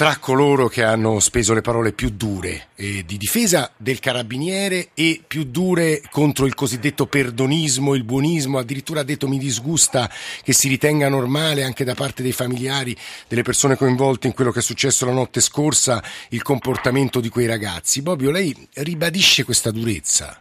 tra 0.00 0.16
coloro 0.16 0.68
che 0.68 0.82
hanno 0.82 1.20
speso 1.20 1.52
le 1.52 1.60
parole 1.60 1.92
più 1.92 2.08
dure 2.08 2.68
eh, 2.76 3.04
di 3.04 3.18
difesa 3.18 3.70
del 3.76 3.98
carabiniere 3.98 4.92
e 4.94 5.20
più 5.26 5.44
dure 5.44 6.00
contro 6.10 6.46
il 6.46 6.54
cosiddetto 6.54 7.04
perdonismo, 7.04 7.94
il 7.94 8.04
buonismo, 8.04 8.56
addirittura 8.56 9.00
ha 9.00 9.04
detto 9.04 9.28
mi 9.28 9.36
disgusta 9.36 10.10
che 10.42 10.54
si 10.54 10.68
ritenga 10.68 11.10
normale 11.10 11.64
anche 11.64 11.84
da 11.84 11.94
parte 11.94 12.22
dei 12.22 12.32
familiari 12.32 12.96
delle 13.28 13.42
persone 13.42 13.76
coinvolte 13.76 14.26
in 14.26 14.32
quello 14.32 14.52
che 14.52 14.60
è 14.60 14.62
successo 14.62 15.04
la 15.04 15.12
notte 15.12 15.42
scorsa 15.42 16.02
il 16.30 16.40
comportamento 16.40 17.20
di 17.20 17.28
quei 17.28 17.44
ragazzi. 17.44 18.00
Bobbio, 18.00 18.30
lei 18.30 18.56
ribadisce 18.76 19.44
questa 19.44 19.70
durezza? 19.70 20.40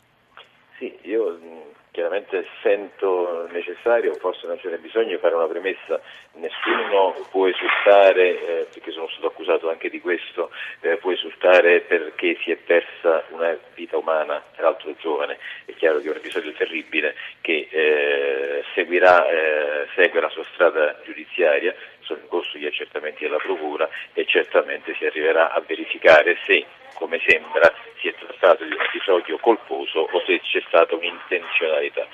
Chiaramente 2.09 2.49
sento 2.63 3.47
necessario, 3.51 4.15
forse 4.15 4.47
non 4.47 4.57
ce 4.57 4.69
n'è 4.69 4.77
bisogno, 4.79 5.09
di 5.09 5.17
fare 5.17 5.35
una 5.35 5.45
premessa. 5.45 6.01
Nessuno 6.33 7.13
può 7.29 7.45
esultare, 7.45 8.29
eh, 8.29 8.67
perché 8.73 8.89
sono 8.89 9.07
stato 9.09 9.27
accusato 9.27 9.69
anche 9.69 9.91
di 9.91 10.01
questo, 10.01 10.49
eh, 10.79 10.97
può 10.97 11.11
esultare 11.11 11.81
perché 11.81 12.35
si 12.41 12.49
è 12.49 12.55
persa 12.55 13.23
una 13.29 13.55
vita 13.75 13.97
umana, 13.97 14.41
peraltro 14.55 14.91
giovane. 14.97 15.37
È 15.65 15.73
chiaro 15.75 15.99
che 15.99 16.07
è 16.07 16.09
un 16.09 16.15
episodio 16.15 16.51
terribile 16.53 17.13
che 17.41 17.67
eh, 17.69 18.63
seguirà, 18.73 19.29
eh, 19.29 19.87
segue 19.93 20.19
la 20.19 20.29
sua 20.29 20.45
strada 20.53 20.99
giudiziaria, 21.03 21.75
sono 22.09 22.21
in 22.21 22.27
corso 22.27 22.57
gli 22.57 22.65
accertamenti 22.65 23.23
della 23.23 23.37
Procura 23.37 23.87
e 24.13 24.25
certamente 24.25 24.95
si 24.95 25.05
arriverà 25.05 25.51
a 25.51 25.61
verificare 25.61 26.37
se, 26.45 26.65
come 26.95 27.21
sembra, 27.25 27.71
si 27.99 28.07
è 28.07 28.15
trattato 28.15 28.63
di 28.63 28.73
un 28.73 28.81
episodio 28.81 29.37
colposo 29.37 30.09
o 30.11 30.23
se 30.25 30.41
c'è 30.41 30.61
stata 30.67 30.95
un'intenzionalità. 30.95 32.07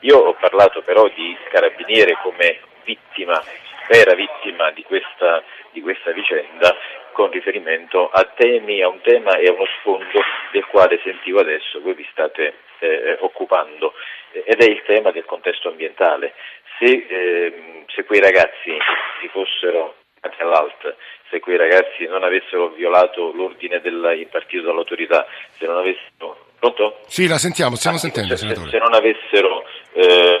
Io 0.00 0.18
ho 0.18 0.34
parlato 0.34 0.82
però 0.82 1.08
di 1.08 1.36
carabiniere 1.50 2.16
come 2.22 2.60
vittima, 2.84 3.42
vera 3.88 4.14
vittima 4.14 4.70
di 4.70 4.84
questa, 4.84 5.42
di 5.72 5.80
questa 5.80 6.12
vicenda 6.12 6.76
con 7.12 7.30
riferimento 7.30 8.08
a 8.08 8.24
temi, 8.36 8.80
a 8.82 8.88
un 8.88 9.00
tema 9.00 9.36
e 9.36 9.48
a 9.48 9.52
uno 9.52 9.66
sfondo 9.80 10.22
del 10.52 10.64
quale 10.66 11.00
sentivo 11.02 11.40
adesso 11.40 11.80
voi 11.80 11.94
vi 11.94 12.06
state 12.12 12.54
eh, 12.78 13.16
occupando 13.20 13.92
ed 14.32 14.60
è 14.60 14.64
il 14.64 14.82
tema 14.84 15.10
del 15.10 15.24
contesto 15.24 15.68
ambientale. 15.68 16.34
Se, 16.80 16.86
eh, 16.86 17.84
se 17.94 18.04
quei 18.04 18.20
ragazzi 18.20 18.72
si 19.20 19.28
fossero 19.28 19.96
all'alta, 20.38 20.94
se 21.28 21.38
quei 21.40 21.58
ragazzi 21.58 22.06
non 22.06 22.24
avessero 22.24 22.70
violato 22.70 23.32
l'ordine 23.32 23.80
del, 23.80 24.16
impartito 24.16 24.64
dall'autorità, 24.64 25.26
se 25.58 25.66
non 25.66 25.76
avessero... 25.76 26.48
Pronto? 26.58 27.00
Sì, 27.06 27.26
la 27.26 27.38
sentiamo, 27.38 27.76
stiamo 27.76 27.96
ah, 27.96 28.00
sentendo, 28.00 28.36
se, 28.36 28.48
se, 28.48 28.54
se 28.54 28.78
non 28.78 28.92
avessero 28.92 29.64
eh, 29.94 30.38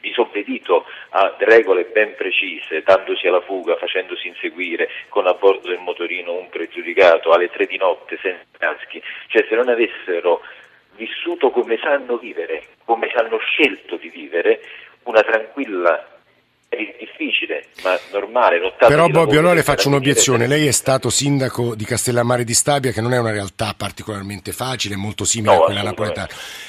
disobbedito 0.00 0.84
a 1.10 1.34
regole 1.38 1.84
ben 1.84 2.14
precise, 2.14 2.82
dandosi 2.82 3.26
alla 3.26 3.40
fuga, 3.40 3.76
facendosi 3.76 4.28
inseguire 4.28 4.88
con 5.08 5.26
a 5.26 5.34
bordo 5.34 5.68
del 5.68 5.78
motorino 5.78 6.34
un 6.34 6.48
pregiudicato 6.48 7.30
alle 7.30 7.50
tre 7.50 7.66
di 7.66 7.76
notte 7.76 8.18
senza 8.20 8.44
caschi, 8.58 9.02
cioè 9.28 9.44
se 9.48 9.54
non 9.54 9.68
avessero 9.68 10.40
vissuto 10.98 11.50
come 11.50 11.78
sanno 11.80 12.18
vivere, 12.18 12.64
come 12.84 13.08
hanno 13.14 13.38
scelto 13.38 13.96
di 13.96 14.08
vivere, 14.08 14.60
una 15.04 15.22
tranquilla 15.22 16.18
è 16.68 16.96
difficile, 16.98 17.64
ma 17.82 17.98
normale. 18.12 18.74
Però 18.76 19.08
Bobbio, 19.08 19.38
allora 19.38 19.54
le 19.54 19.62
faccio 19.62 19.88
un'obiezione. 19.88 20.46
Lei 20.46 20.66
è 20.66 20.72
stato 20.72 21.08
sindaco 21.08 21.74
di 21.74 21.84
Castellammare 21.84 22.44
di 22.44 22.52
Stabia, 22.52 22.92
che 22.92 23.00
non 23.00 23.14
è 23.14 23.18
una 23.18 23.30
realtà 23.30 23.74
particolarmente 23.74 24.52
facile, 24.52 24.96
molto 24.96 25.24
simile 25.24 25.54
no, 25.54 25.62
a 25.62 25.64
quella 25.64 25.82
napoletana. 25.82 26.28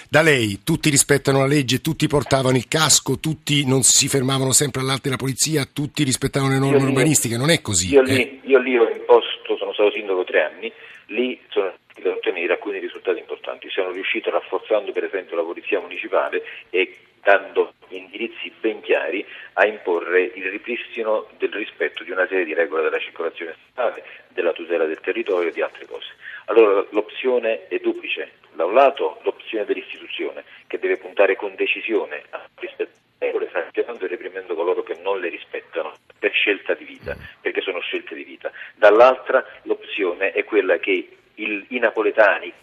Da 0.10 0.22
lei 0.22 0.62
tutti 0.64 0.90
rispettano 0.90 1.40
la 1.40 1.48
legge, 1.48 1.82
tutti 1.82 2.08
portavano 2.08 2.56
il 2.56 2.70
casco, 2.70 3.20
tutti 3.20 3.66
non 3.66 3.82
si 3.82 4.08
fermavano 4.08 4.54
sempre 4.54 4.82
all'alto 4.82 5.04
della 5.04 5.18
polizia, 5.18 5.68
tutti 5.72 6.04
rispettavano 6.04 6.54
le 6.54 6.60
norme 6.60 6.78
io 6.78 6.86
urbanistiche, 6.86 7.36
non 7.36 7.50
è 7.50 7.60
così. 7.60 7.90
Io, 7.90 8.02
eh. 8.02 8.14
lì, 8.14 8.42
io 8.46 8.60
lì 8.60 8.78
ho 8.78 8.90
imposto 8.90 9.58
stato 9.80 9.92
sindaco 9.92 10.26
tre 10.26 10.44
anni, 10.44 10.72
lì 11.08 11.40
sono 11.50 11.74
a 12.08 12.12
ottenere 12.12 12.54
alcuni 12.54 12.80
risultati 12.80 13.20
importanti. 13.20 13.70
Sono 13.70 13.92
riuscito 13.92 14.30
rafforzando 14.30 14.92
per 14.92 15.04
esempio 15.04 15.36
la 15.36 15.44
polizia 15.44 15.80
municipale 15.80 16.44
e 16.70 16.98
dando 17.22 17.74
indirizzi 17.90 18.52
ben 18.60 18.82
chiari 18.82 19.26
a 19.54 19.66
imporre 19.66 20.32
il 20.34 20.50
ripristino 20.50 21.28
del 21.38 21.52
rispetto 21.52 22.04
di 22.04 22.12
una 22.12 22.28
serie 22.28 22.46
di 22.46 22.54
regole 22.54 22.84
della 22.84 23.00
circolazione 23.00 23.56
statale, 23.70 24.04
della 24.30 24.54
tutela 24.54 24.86
del 24.86 25.00
territorio 25.00 25.50
e 25.50 25.52
di 25.52 25.62
altre 25.62 25.86
cose. 25.86 26.08
Allora 26.46 26.86
l'opzione 26.92 27.68
è 27.68 27.78
duplice, 27.80 28.32
da 28.54 28.66
un 28.66 28.74
lato 28.74 29.20
l'opzione 29.24 29.66
dell'istituzione 29.66 30.44
che 30.68 30.80
deve 30.80 30.98
puntare 30.98 31.36
con 31.36 31.56
decisione 31.56 32.24
a 32.30 32.48
rispettare 32.56 32.98
le 33.20 33.26
regole 33.26 33.50
sanzionando 33.52 34.06
e 34.06 34.08
reprimendo 34.08 34.56
coloro 34.56 34.82
che 34.82 34.96
non 35.02 35.20
le 35.20 35.28
rispettano 35.28 35.94
per 36.18 36.32
scelta 36.32 36.74
di 36.74 36.86
vita, 36.86 37.16
perché 37.42 37.62
sono 37.62 37.80
scelte 37.82 38.16
di 38.16 38.24
vita. 38.24 38.50
Dall'altra 38.76 39.46
l'opzione 39.64 40.32
è 40.32 40.44
quella 40.46 40.78
che 40.78 41.18
il, 41.40 41.66
i 41.70 41.80
napoletani, 41.80 42.54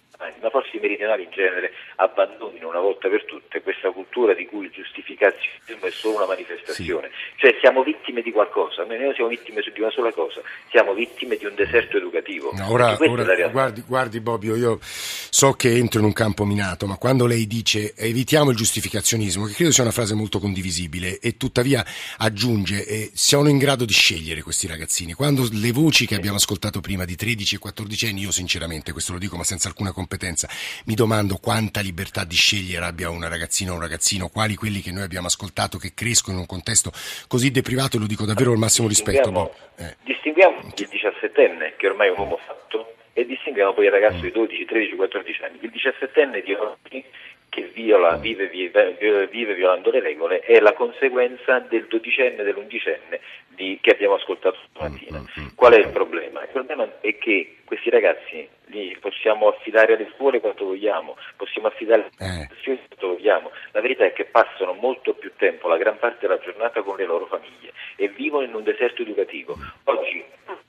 ma 0.47 0.50
forse 0.50 0.76
i 0.76 0.81
meridionali 0.81 1.25
in 1.25 1.31
genere, 1.31 1.73
abbandonino 1.97 2.69
una 2.69 2.79
volta 2.79 3.09
per 3.09 3.25
tutte 3.25 3.61
questa 3.62 3.91
cultura 3.91 4.33
di 4.33 4.47
cui 4.47 4.67
il 4.67 4.71
giustificazionismo 4.71 5.87
è 5.87 5.91
solo 5.91 6.17
una 6.17 6.26
manifestazione. 6.26 7.09
Sì. 7.09 7.38
Cioè 7.38 7.57
siamo 7.61 7.83
vittime 7.83 8.23
di 8.23 8.31
qualcosa, 8.31 8.85
noi 8.85 8.99
non 8.99 9.12
siamo 9.15 9.29
vittime 9.31 9.61
di 9.61 9.81
una 9.81 9.91
sola 9.91 10.12
cosa, 10.12 10.41
siamo 10.71 10.95
vittime 10.95 11.37
di 11.37 11.47
un 11.47 11.55
deserto 11.55 11.97
educativo. 11.97 12.53
No, 12.55 12.71
ora, 12.71 12.97
ora 12.99 13.49
guardi, 13.49 13.83
guardi 13.87 14.21
Bobbio, 14.21 14.55
io 14.55 14.79
so 14.81 15.53
che 15.55 15.75
entro 15.75 15.99
in 15.99 16.05
un 16.07 16.12
campo 16.12 16.45
minato, 16.45 16.87
ma 16.87 16.97
quando 16.97 17.26
lei 17.26 17.47
dice 17.49 17.95
evitiamo 17.97 18.50
il 18.50 18.57
giustificazionismo, 18.57 19.47
che 19.47 19.55
credo 19.55 19.73
sia 19.73 19.83
una 19.83 19.93
frase 19.93 20.15
molto 20.15 20.38
condivisibile, 20.38 21.19
e 21.19 21.37
tuttavia 21.37 21.85
aggiunge 22.19 22.87
eh, 22.87 23.11
siamo 23.15 23.49
in 23.49 23.59
grado 23.59 23.85
di 23.85 23.93
scegliere 23.93 24.43
questi 24.43 24.69
ragazzini. 24.69 25.12
Quando 25.12 25.49
le 25.50 25.73
voci 25.73 26.07
che 26.07 26.15
abbiamo 26.15 26.37
ascoltato 26.37 26.81
prima 26.81 27.05
di 27.05 27.17
13 27.17 27.57
e 27.57 27.59
14 27.59 28.07
anni, 28.07 28.21
io 28.21 28.31
sinceramente, 28.31 28.93
questo 28.93 29.12
lo 29.12 29.19
dico 29.19 29.37
ma 29.37 29.45
senza 29.45 29.69
alcuna 29.69 29.93
competenza, 29.93 30.36
mi 30.85 30.95
domando 30.95 31.38
quanta 31.40 31.81
libertà 31.81 32.25
di 32.25 32.35
scegliere 32.35 32.85
abbia 32.85 33.09
una 33.09 33.28
ragazzina 33.28 33.73
o 33.73 33.75
un 33.75 33.81
ragazzino, 33.81 34.28
quali 34.28 34.55
quelli 34.55 34.81
che 34.81 34.93
noi 34.93 35.05
abbiamo 35.05 35.28
ascoltato 35.28 35.78
che 35.78 35.93
crescono 35.95 36.35
in 36.35 36.40
un 36.40 36.47
contesto 36.47 36.90
così 37.28 37.50
deprivato, 37.50 37.99
lo 37.99 38.07
dico 38.07 38.25
davvero 38.25 38.52
al 38.52 38.59
massimo 38.59 38.88
rispetto. 38.88 39.31
Boh. 39.31 39.55
Eh. 39.76 39.97
Distinguiamo 40.05 40.61
il 40.76 40.88
diciassettenne, 40.88 41.75
che 41.76 41.87
ormai 41.88 42.09
è 42.09 42.11
un 42.11 42.19
uomo 42.19 42.37
fatto, 42.37 42.95
e 43.12 43.25
distinguiamo 43.25 43.73
poi 43.73 43.87
il 43.87 43.90
ragazzo 43.90 44.21
di 44.21 44.31
12, 44.31 44.64
13, 44.66 44.95
14 44.95 45.43
anni. 45.43 45.59
Il 45.61 45.71
diciassettenne 45.71 46.43
di 46.43 46.52
oggi 46.52 47.05
che 47.49 47.71
viola, 47.73 48.16
vive, 48.16 48.49
vive, 48.49 49.28
vive, 49.31 49.55
violando 49.55 49.90
le 49.90 50.00
regole 50.00 50.40
è 50.40 50.61
la 50.61 50.75
conseguenza 50.75 51.59
del 51.61 51.87
dodicenne, 51.87 52.43
dell'undicenne 52.43 53.21
di, 53.57 53.79
che 53.81 53.91
abbiamo 53.91 54.15
ascoltato 54.15 54.57
stamattina. 54.71 55.19
Mm, 55.19 55.23
mm, 55.23 55.45
mm. 55.45 55.49
Qual 55.57 55.73
è 55.73 55.79
il 55.79 55.89
problema? 55.89 56.43
Il 56.43 56.51
problema 56.53 56.89
è 57.01 57.19
che 57.19 57.57
questi 57.65 57.91
ragazzi 57.91 58.49
li 58.67 58.97
possiamo 59.01 59.49
affidare 59.49 59.95
alle 59.95 60.11
scuole 60.15 60.41
quanto 60.41 60.67
vogliamo, 60.67 61.17
possiamo 61.37 61.69
affidare 61.69 62.11
alle 62.19 62.43
eh. 62.43 62.79
quanto 62.87 63.09
vogliamo. 63.09 63.51
La 63.73 63.81
verità 63.81 64.05
è 64.05 64.13
che 64.13 64.27
passano 64.27 64.75
molto 64.75 65.15
più 65.15 65.33
tempo, 65.37 65.69
la 65.69 65.77
gran 65.79 65.99
parte 65.99 66.27
della 66.27 66.39
giornata 66.39 66.83
con 66.83 66.97
le 66.97 67.07
loro 67.07 67.27
famiglie 67.27 67.73
e 67.97 68.09
vivono 68.09 68.45
in 68.45 68.55
un 68.55 68.63
deserto 68.63 69.03
educativo. 69.03 69.57
Oggi 69.85 70.25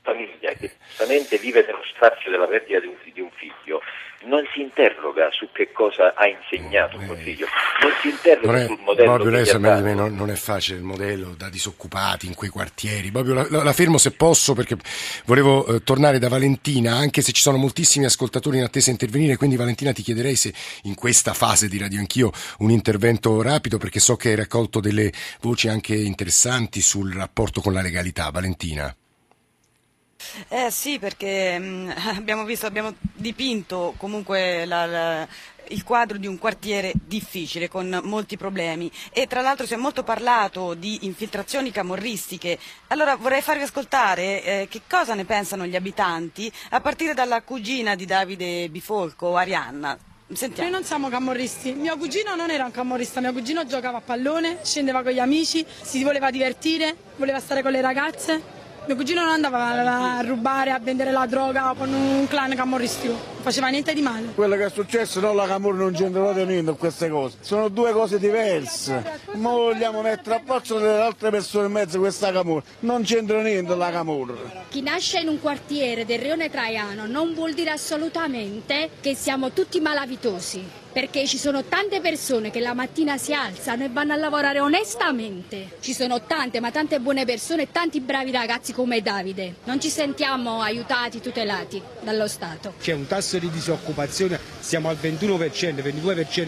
famiglia 0.08 0.54
che 0.54 0.72
giustamente 0.88 1.38
vive 1.38 1.66
nello 1.66 1.84
spazio 1.84 2.32
della 2.32 2.48
perdita 2.48 2.80
di 2.80 2.88
un, 2.88 2.96
di 3.12 3.20
un 3.20 3.30
figlio 3.36 3.82
non 4.26 4.44
si 4.54 4.62
interroga 4.62 5.30
su 5.32 5.50
che 5.52 5.72
cosa 5.72 6.16
ha 6.16 6.28
insegnato 6.28 6.98
il 6.98 7.06
Consiglio, 7.06 7.46
non 7.82 7.92
si 8.02 8.10
interroga 8.10 8.52
non 8.52 8.62
è, 8.62 8.66
sul 8.66 8.80
modello. 8.80 9.14
Proprio 9.14 9.32
lei 9.32 9.46
sa 9.46 9.58
meglio 9.60 9.76
di 9.76 9.84
me, 9.84 9.94
non, 9.94 10.16
non, 10.16 10.32
è 10.32 10.36
facile 10.36 10.78
il 10.78 10.84
modello 10.84 11.36
da 11.38 11.50
disoccupati 11.50 12.26
in 12.26 12.34
quei 12.34 12.50
quartieri. 12.50 13.12
Proprio 13.12 13.36
la, 13.36 13.48
la, 13.50 13.64
la 13.64 13.74
fermo 13.74 13.98
se 13.98 14.12
posso 14.12 14.54
perché 14.54 14.76
volevo 15.26 15.68
eh, 15.68 15.84
tornare 15.84 16.18
da 16.20 16.30
Valentina, 16.30 16.96
anche 16.96 17.22
se 17.22 17.32
ci 17.32 17.42
sono 17.42 17.58
moltissimi 17.58 18.06
ascoltatori 18.06 18.58
in 18.58 18.64
attesa 18.64 18.88
di 18.88 18.94
intervenire, 18.94 19.38
quindi 19.38 19.56
Valentina 19.56 19.92
ti 19.94 20.02
chiederei 20.02 20.36
se 20.36 20.52
in 20.84 20.96
questa 20.96 21.34
fase 21.34 21.68
di 21.68 21.78
Radio 21.78 22.00
Anch'io 22.00 22.32
un 22.60 22.72
intervento 22.72 23.42
rapido 23.42 23.78
perché 23.78 24.00
so 24.00 24.16
che 24.16 24.30
hai 24.30 24.36
raccolto 24.36 24.80
delle 24.80 25.12
voci 25.42 25.68
anche 25.68 25.96
interessanti 25.96 26.82
sul 26.82 27.14
rapporto 27.14 27.62
con 27.62 27.72
la 27.72 27.82
legalità. 27.82 28.30
Valentina. 28.32 28.94
Eh 30.50 30.72
sì, 30.72 31.00
perché 31.00 31.58
mh, 31.58 31.66
mm, 31.66 31.90
abbiamo 32.18 32.44
visto, 32.44 32.66
abbiamo 32.66 32.94
dipinto 33.14 33.94
comunque 33.98 34.66
la, 34.66 34.86
la, 34.86 35.28
il 35.70 35.84
quadro 35.84 36.18
di 36.18 36.28
un 36.28 36.38
quartiere 36.38 36.94
difficile 36.94 37.68
con 37.68 38.00
molti 38.04 38.38
problemi 38.38 38.92
e 39.12 39.28
tra 39.28 39.42
l'altro 39.42 39.66
si 39.66 39.74
è 39.74 39.78
molto 39.78 40.04
parlato 40.04 40.74
di 40.74 41.06
infiltrazioni 41.06 41.72
camorristiche. 41.72 42.58
Allora 42.88 43.16
vorrei 43.16 43.42
farvi 43.42 43.64
ascoltare 43.64 44.44
eh, 44.44 44.68
che 44.70 44.82
cosa 44.88 45.14
ne 45.14 45.26
pensano 45.26 45.66
gli 45.66 45.76
abitanti 45.76 46.52
a 46.70 46.82
partire 46.82 47.14
dalla 47.14 47.42
cugina 47.42 47.96
di 47.96 48.06
Davide 48.06 48.70
Bifolco, 48.70 49.36
Arianna. 49.36 49.98
Sentiamo. 50.34 50.70
Noi 50.70 50.80
non 50.80 50.84
siamo 50.86 51.08
camorristi, 51.08 51.72
mio 51.72 51.96
cugino 51.98 52.36
non 52.36 52.50
era 52.50 52.66
un 52.66 52.72
camorrista, 52.72 53.22
mio 53.22 53.32
cugino 53.32 53.66
giocava 53.66 54.00
a 54.00 54.02
pallone, 54.02 54.58
scendeva 54.62 55.02
con 55.02 55.14
gli 55.14 55.20
amici, 55.20 55.66
si 55.82 56.04
voleva 56.04 56.32
divertire, 56.32 56.98
voleva 57.16 57.40
stare 57.40 57.62
con 57.62 57.72
le 57.72 57.80
ragazze 57.80 58.57
mio 58.88 58.96
cugino 58.96 59.22
non 59.22 59.32
andava 59.32 60.18
a 60.18 60.22
rubare, 60.22 60.72
a 60.72 60.80
vendere 60.80 61.12
la 61.12 61.26
droga 61.26 61.76
con 61.78 61.92
un 61.92 62.26
clan 62.26 62.56
camorristico, 62.56 63.12
non 63.12 63.42
faceva 63.42 63.68
niente 63.68 63.94
di 63.94 64.02
male. 64.02 64.28
Quello 64.34 64.56
che 64.56 64.64
è 64.64 64.70
successo 64.70 65.20
non 65.20 65.36
la 65.36 65.46
camorra 65.46 65.80
non 65.80 65.92
c'entra 65.92 66.32
niente 66.32 66.64
con 66.64 66.78
queste 66.78 67.10
cose, 67.10 67.36
sono 67.42 67.68
due 67.68 67.92
cose 67.92 68.18
diverse. 68.18 69.20
Ma 69.34 69.50
vogliamo 69.50 70.02
mettere 70.02 70.38
a 70.38 70.40
posto 70.40 70.80
delle 70.80 71.02
altre 71.02 71.32
persone 71.32 71.66
in 71.66 71.74
mezzo 71.74 71.98
a 71.98 72.00
questa 72.00 72.32
camorra, 72.32 72.64
non 72.80 73.04
c'entra 73.04 73.42
niente 73.42 73.76
la 73.76 73.92
camorra. 73.92 74.36
Chi 74.70 74.82
nasce 74.82 75.20
in 75.20 75.28
un 75.28 75.42
quartiere 75.42 76.06
del 76.06 76.20
Rione 76.20 76.50
Traiano 76.50 77.06
non 77.08 77.34
vuol 77.34 77.54
dire 77.54 77.72
assolutamente 77.72 78.90
che 79.02 79.16
siamo 79.16 79.52
tutti 79.52 79.82
malavitosi 79.82 80.86
perché 80.98 81.28
ci 81.28 81.38
sono 81.38 81.64
tante 81.64 82.02
persone 82.02 82.50
che 82.50 82.60
la 82.60 82.74
mattina 82.74 83.20
si 83.20 83.32
alzano 83.32 83.84
e 83.84 83.90
vanno 83.90 84.14
a 84.14 84.16
lavorare 84.16 84.60
onestamente. 84.60 85.78
Ci 85.80 85.94
sono 85.94 86.24
tante, 86.24 86.60
ma 86.60 86.72
tante 86.72 87.00
buone 87.00 87.24
persone 87.24 87.62
e 87.62 87.72
tanti 87.72 88.00
bravi 88.00 88.32
ragazzi 88.32 88.74
come 88.74 89.00
Davide. 89.04 89.58
Non 89.66 89.80
ci 89.80 89.90
sentiamo 89.90 90.60
aiutati, 90.60 91.22
tutelati 91.22 91.80
dallo 92.02 92.28
Stato. 92.28 92.74
C'è 92.80 92.94
un 92.94 93.06
tasso 93.06 93.38
di 93.38 93.48
disoccupazione, 93.52 94.40
siamo 94.60 94.90
al 94.90 94.98
21%, 95.00 95.84
22% 95.84 96.46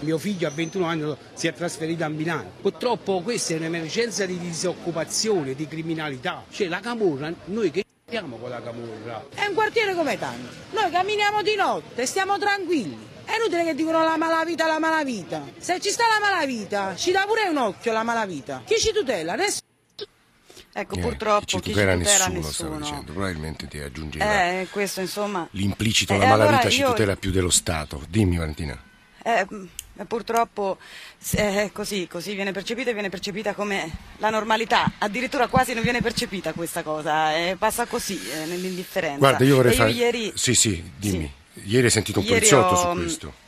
mio 0.00 0.18
figlio 0.18 0.48
a 0.48 0.50
21 0.50 0.84
anni 0.84 1.16
si 1.32 1.46
è 1.46 1.52
trasferito 1.52 2.02
a 2.02 2.08
Milano. 2.08 2.50
Purtroppo 2.60 3.20
questa 3.20 3.54
è 3.54 3.56
un'emergenza 3.56 4.26
di 4.26 4.36
disoccupazione, 4.36 5.54
di 5.54 5.68
criminalità. 5.68 6.44
Cioè 6.50 6.66
la 6.66 6.80
Camorra, 6.80 7.32
noi 7.44 7.70
che 7.70 7.84
siamo 8.04 8.36
con 8.36 8.50
la 8.50 8.60
Camorra? 8.60 9.26
È 9.32 9.46
un 9.46 9.54
quartiere 9.54 9.94
come 9.94 10.18
tanto. 10.18 10.52
Noi 10.72 10.90
camminiamo 10.90 11.40
di 11.42 11.54
notte, 11.54 12.04
stiamo 12.04 12.36
tranquilli. 12.36 13.11
È 13.32 13.36
inutile 13.36 13.64
che 13.64 13.74
dicono 13.74 14.04
la 14.04 14.18
malavita, 14.18 14.66
la 14.66 14.78
malavita. 14.78 15.42
Se 15.56 15.80
ci 15.80 15.88
sta 15.88 16.04
la 16.06 16.20
malavita, 16.20 16.94
ci 16.94 17.12
dà 17.12 17.24
pure 17.26 17.48
un 17.48 17.56
occhio 17.56 17.90
la 17.90 18.02
malavita. 18.02 18.60
Chi 18.62 18.78
ci 18.78 18.92
tutela? 18.92 19.36
Nessuno. 19.36 19.62
Ecco, 20.70 20.96
eh, 20.96 21.00
purtroppo 21.00 21.46
chi 21.46 21.46
ci 21.46 21.60
tutela, 21.62 21.96
chi 21.96 22.04
ci 22.04 22.04
tutela 22.04 22.26
nessuno, 22.26 22.40
nessuno. 22.40 22.78
Dicendo. 22.78 23.12
Probabilmente 23.12 23.68
ti 23.68 23.78
aggiungeva 23.78 24.50
eh, 24.50 24.68
questo, 24.70 25.00
insomma... 25.00 25.48
l'implicito, 25.52 26.12
eh, 26.12 26.18
la 26.18 26.26
malavita 26.26 26.56
allora 26.58 26.70
ci 26.70 26.80
io... 26.80 26.88
tutela 26.88 27.16
più 27.16 27.30
dello 27.30 27.48
Stato. 27.48 28.04
Dimmi 28.06 28.36
Valentina. 28.36 28.78
Eh, 29.22 29.46
purtroppo 30.06 30.76
è 31.30 31.70
così, 31.72 32.06
così 32.06 32.34
viene 32.34 32.52
percepita 32.52 32.90
e 32.90 32.92
viene 32.92 33.08
percepita 33.08 33.54
come 33.54 33.90
la 34.18 34.28
normalità, 34.28 34.92
addirittura 34.98 35.46
quasi 35.46 35.72
non 35.72 35.82
viene 35.82 36.02
percepita 36.02 36.52
questa 36.52 36.82
cosa, 36.82 37.34
eh, 37.34 37.56
passa 37.58 37.86
così 37.86 38.20
eh, 38.30 38.44
nell'indifferenza. 38.44 39.16
Guarda, 39.16 39.42
io 39.42 39.56
vorrei 39.56 39.74
fare... 39.74 39.90
Ieri... 39.90 40.32
Sì, 40.34 40.54
sì, 40.54 40.92
dimmi. 40.98 41.24
Sì. 41.24 41.40
Ieri 41.54 41.84
hai 41.84 41.90
sentito 41.90 42.20
un 42.20 42.26
poliziotto 42.26 42.74
ho... 42.74 42.76
su 42.76 43.00
questo. 43.00 43.40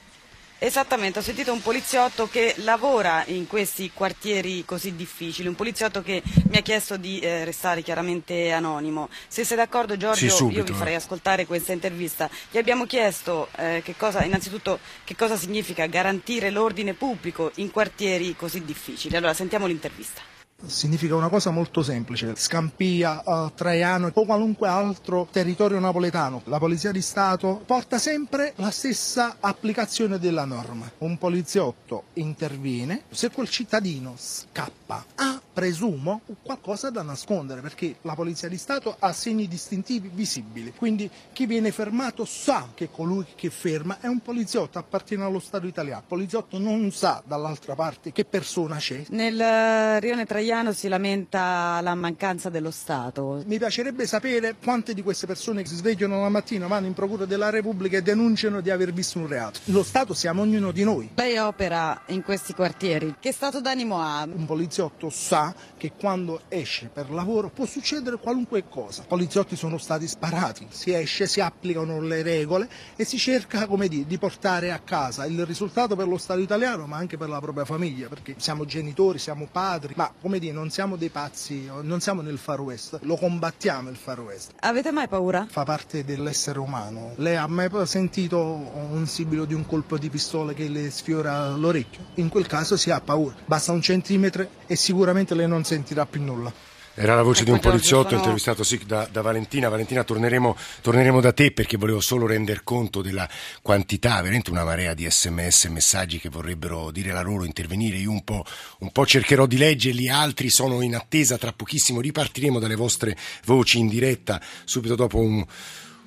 Esattamente, 0.58 1.18
ho 1.18 1.22
sentito 1.22 1.52
un 1.52 1.60
poliziotto 1.60 2.26
che 2.26 2.54
lavora 2.58 3.22
in 3.26 3.46
questi 3.46 3.90
quartieri 3.92 4.64
così 4.64 4.94
difficili, 4.94 5.46
un 5.46 5.54
poliziotto 5.54 6.00
che 6.00 6.22
mi 6.48 6.56
ha 6.56 6.62
chiesto 6.62 6.96
di 6.96 7.18
eh, 7.18 7.44
restare 7.44 7.82
chiaramente 7.82 8.50
anonimo. 8.50 9.10
Se 9.28 9.44
sei 9.44 9.58
d'accordo 9.58 9.98
Giorgio, 9.98 10.20
sì, 10.20 10.30
subito, 10.30 10.60
io 10.60 10.64
vi 10.64 10.72
farei 10.72 10.94
ascoltare 10.94 11.44
questa 11.44 11.72
intervista. 11.72 12.30
Gli 12.50 12.56
abbiamo 12.56 12.86
chiesto 12.86 13.48
eh, 13.56 13.82
che 13.84 13.94
cosa, 13.96 14.24
innanzitutto 14.24 14.78
che 15.04 15.14
cosa 15.16 15.36
significa 15.36 15.84
garantire 15.86 16.48
l'ordine 16.50 16.94
pubblico 16.94 17.50
in 17.56 17.70
quartieri 17.70 18.34
così 18.34 18.64
difficili. 18.64 19.16
Allora 19.16 19.34
sentiamo 19.34 19.66
l'intervista 19.66 20.32
significa 20.66 21.14
una 21.14 21.28
cosa 21.28 21.50
molto 21.50 21.82
semplice, 21.82 22.34
Scampia, 22.36 23.22
uh, 23.24 23.52
Traiano 23.54 24.10
o 24.12 24.24
qualunque 24.24 24.68
altro 24.68 25.28
territorio 25.30 25.78
napoletano. 25.78 26.42
La 26.44 26.58
Polizia 26.58 26.90
di 26.90 27.02
Stato 27.02 27.62
porta 27.64 27.98
sempre 27.98 28.52
la 28.56 28.70
stessa 28.70 29.36
applicazione 29.40 30.18
della 30.18 30.44
norma. 30.44 30.90
Un 30.98 31.18
poliziotto 31.18 32.04
interviene, 32.14 33.02
se 33.10 33.30
quel 33.30 33.48
cittadino 33.48 34.14
scappa, 34.16 35.04
ha 35.16 35.40
presumo, 35.52 36.22
qualcosa 36.42 36.90
da 36.90 37.02
nascondere 37.02 37.60
perché 37.60 37.96
la 38.02 38.14
Polizia 38.14 38.48
di 38.48 38.56
Stato 38.56 38.96
ha 38.98 39.12
segni 39.12 39.46
distintivi 39.46 40.10
visibili, 40.12 40.72
quindi 40.76 41.08
chi 41.32 41.46
viene 41.46 41.70
fermato 41.70 42.24
sa 42.24 42.68
che 42.74 42.90
colui 42.90 43.24
che 43.36 43.50
ferma 43.50 43.98
è 44.00 44.06
un 44.06 44.20
poliziotto, 44.20 44.78
appartiene 44.78 45.22
allo 45.24 45.38
Stato 45.38 45.66
italiano, 45.66 46.00
il 46.00 46.06
poliziotto 46.08 46.58
non 46.58 46.90
sa 46.90 47.22
dall'altra 47.24 47.74
parte 47.74 48.10
che 48.10 48.24
persona 48.24 48.76
c'è. 48.76 49.04
Nel 49.10 49.40
eh, 49.40 50.00
Rione 50.00 50.26
Traiano 50.26 50.53
si 50.72 50.86
lamenta 50.86 51.80
la 51.82 51.96
mancanza 51.96 52.48
dello 52.48 52.70
Stato. 52.70 53.42
Mi 53.44 53.58
piacerebbe 53.58 54.06
sapere 54.06 54.54
quante 54.62 54.94
di 54.94 55.02
queste 55.02 55.26
persone 55.26 55.62
che 55.62 55.68
si 55.68 55.74
svegliano 55.74 56.20
la 56.20 56.28
mattina 56.28 56.68
vanno 56.68 56.86
in 56.86 56.94
Procura 56.94 57.24
della 57.24 57.50
Repubblica 57.50 57.96
e 57.96 58.02
denunciano 58.02 58.60
di 58.60 58.70
aver 58.70 58.92
visto 58.92 59.18
un 59.18 59.26
reato. 59.26 59.58
Lo 59.64 59.82
Stato 59.82 60.14
siamo 60.14 60.42
ognuno 60.42 60.70
di 60.70 60.84
noi. 60.84 61.10
Lei 61.16 61.38
opera 61.38 62.02
in 62.06 62.22
questi 62.22 62.54
quartieri, 62.54 63.16
che 63.18 63.32
stato 63.32 63.60
d'animo 63.60 64.00
ha? 64.00 64.28
Un 64.32 64.46
poliziotto 64.46 65.10
sa 65.10 65.52
che 65.76 65.90
quando 65.98 66.42
esce 66.48 66.88
per 66.92 67.10
lavoro 67.10 67.50
può 67.50 67.66
succedere 67.66 68.16
qualunque 68.16 68.68
cosa. 68.68 69.02
I 69.02 69.06
poliziotti 69.08 69.56
sono 69.56 69.76
stati 69.76 70.06
sparati, 70.06 70.68
si 70.70 70.92
esce, 70.94 71.26
si 71.26 71.40
applicano 71.40 72.00
le 72.00 72.22
regole 72.22 72.68
e 72.94 73.04
si 73.04 73.18
cerca 73.18 73.66
come 73.66 73.88
dire, 73.88 74.06
di 74.06 74.18
portare 74.18 74.70
a 74.70 74.78
casa 74.78 75.26
il 75.26 75.44
risultato 75.44 75.96
per 75.96 76.06
lo 76.06 76.16
Stato 76.16 76.38
italiano 76.38 76.86
ma 76.86 76.96
anche 76.96 77.16
per 77.16 77.28
la 77.28 77.40
propria 77.40 77.64
famiglia 77.64 78.06
perché 78.08 78.36
siamo 78.38 78.64
genitori, 78.64 79.18
siamo 79.18 79.48
padri, 79.50 79.94
ma 79.96 80.12
come 80.20 80.33
dire 80.38 80.52
non 80.52 80.70
siamo 80.70 80.96
dei 80.96 81.08
pazzi, 81.08 81.68
non 81.82 82.00
siamo 82.00 82.22
nel 82.22 82.38
Far 82.38 82.60
West, 82.60 82.98
lo 83.02 83.16
combattiamo 83.16 83.90
il 83.90 83.96
Far 83.96 84.20
West. 84.20 84.52
Avete 84.60 84.90
mai 84.90 85.08
paura? 85.08 85.46
Fa 85.48 85.64
parte 85.64 86.04
dell'essere 86.04 86.58
umano. 86.58 87.12
Lei 87.16 87.36
ha 87.36 87.46
mai 87.46 87.68
sentito 87.84 88.40
un 88.40 89.06
sibilo 89.06 89.44
di 89.44 89.54
un 89.54 89.66
colpo 89.66 89.98
di 89.98 90.08
pistola 90.08 90.52
che 90.52 90.68
le 90.68 90.90
sfiora 90.90 91.50
l'orecchio? 91.50 92.04
In 92.14 92.28
quel 92.28 92.46
caso 92.46 92.76
si 92.76 92.90
ha 92.90 93.00
paura, 93.00 93.34
basta 93.44 93.72
un 93.72 93.80
centimetro 93.80 94.46
e 94.66 94.76
sicuramente 94.76 95.34
lei 95.34 95.48
non 95.48 95.64
sentirà 95.64 96.06
più 96.06 96.22
nulla. 96.22 96.52
Era 96.96 97.16
la 97.16 97.22
voce 97.22 97.42
ecco 97.42 97.50
di 97.50 97.56
un 97.56 97.60
poliziotto 97.60 98.10
sono... 98.10 98.20
intervistato 98.20 98.62
sì, 98.62 98.80
da, 98.86 99.08
da, 99.10 99.20
Valentina. 99.20 99.68
Valentina, 99.68 100.04
torneremo, 100.04 100.56
torneremo, 100.80 101.20
da 101.20 101.32
te 101.32 101.50
perché 101.50 101.76
volevo 101.76 102.00
solo 102.00 102.26
rendere 102.26 102.60
conto 102.62 103.02
della 103.02 103.28
quantità, 103.62 104.20
veramente 104.20 104.50
una 104.50 104.62
marea 104.62 104.94
di 104.94 105.08
sms, 105.10 105.64
messaggi 105.66 106.20
che 106.20 106.28
vorrebbero 106.28 106.92
dire 106.92 107.12
la 107.12 107.22
loro, 107.22 107.44
intervenire. 107.44 107.96
Io 107.96 108.12
un 108.12 108.22
po', 108.22 108.44
un 108.78 108.92
po' 108.92 109.04
cercherò 109.06 109.46
di 109.46 109.56
leggerli, 109.56 110.08
altri 110.08 110.50
sono 110.50 110.82
in 110.82 110.94
attesa. 110.94 111.36
Tra 111.36 111.52
pochissimo 111.52 112.00
ripartiremo 112.00 112.60
dalle 112.60 112.76
vostre 112.76 113.16
voci 113.44 113.78
in 113.78 113.88
diretta 113.88 114.40
subito 114.64 114.94
dopo 114.94 115.18
un, 115.18 115.44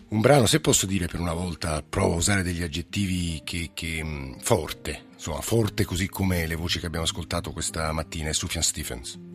un 0.08 0.22
brano. 0.22 0.46
Se 0.46 0.62
posso 0.62 0.86
dire 0.86 1.08
per 1.08 1.20
una 1.20 1.34
volta, 1.34 1.84
provo 1.88 2.14
a 2.14 2.18
usare 2.18 2.44
degli 2.44 2.64
aggettivi 2.64 3.42
che, 3.44 3.72
che 3.74 4.02
mm, 4.02 4.38
forte, 4.40 5.08
insomma, 5.14 5.42
forte 5.42 5.84
così 5.84 6.08
come 6.08 6.48
le 6.48 6.56
voci 6.56 6.80
che 6.80 6.86
abbiamo 6.86 7.06
ascoltato 7.06 7.52
questa 7.52 7.92
mattina, 7.92 8.30
è 8.30 8.34
Sufjan 8.34 8.64
Stephens. 8.64 9.27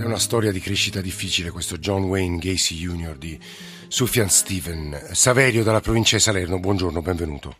È 0.00 0.04
una 0.06 0.16
storia 0.16 0.50
di 0.50 0.60
crescita 0.60 1.02
difficile 1.02 1.50
questo 1.50 1.76
John 1.76 2.04
Wayne 2.04 2.38
Gacy 2.38 2.74
Jr. 2.74 3.18
di 3.18 3.38
Sufjan 3.38 4.30
Steven. 4.30 4.94
Saverio 5.12 5.62
dalla 5.62 5.80
provincia 5.80 6.16
di 6.16 6.22
Salerno, 6.22 6.58
buongiorno, 6.58 7.02
benvenuto. 7.02 7.56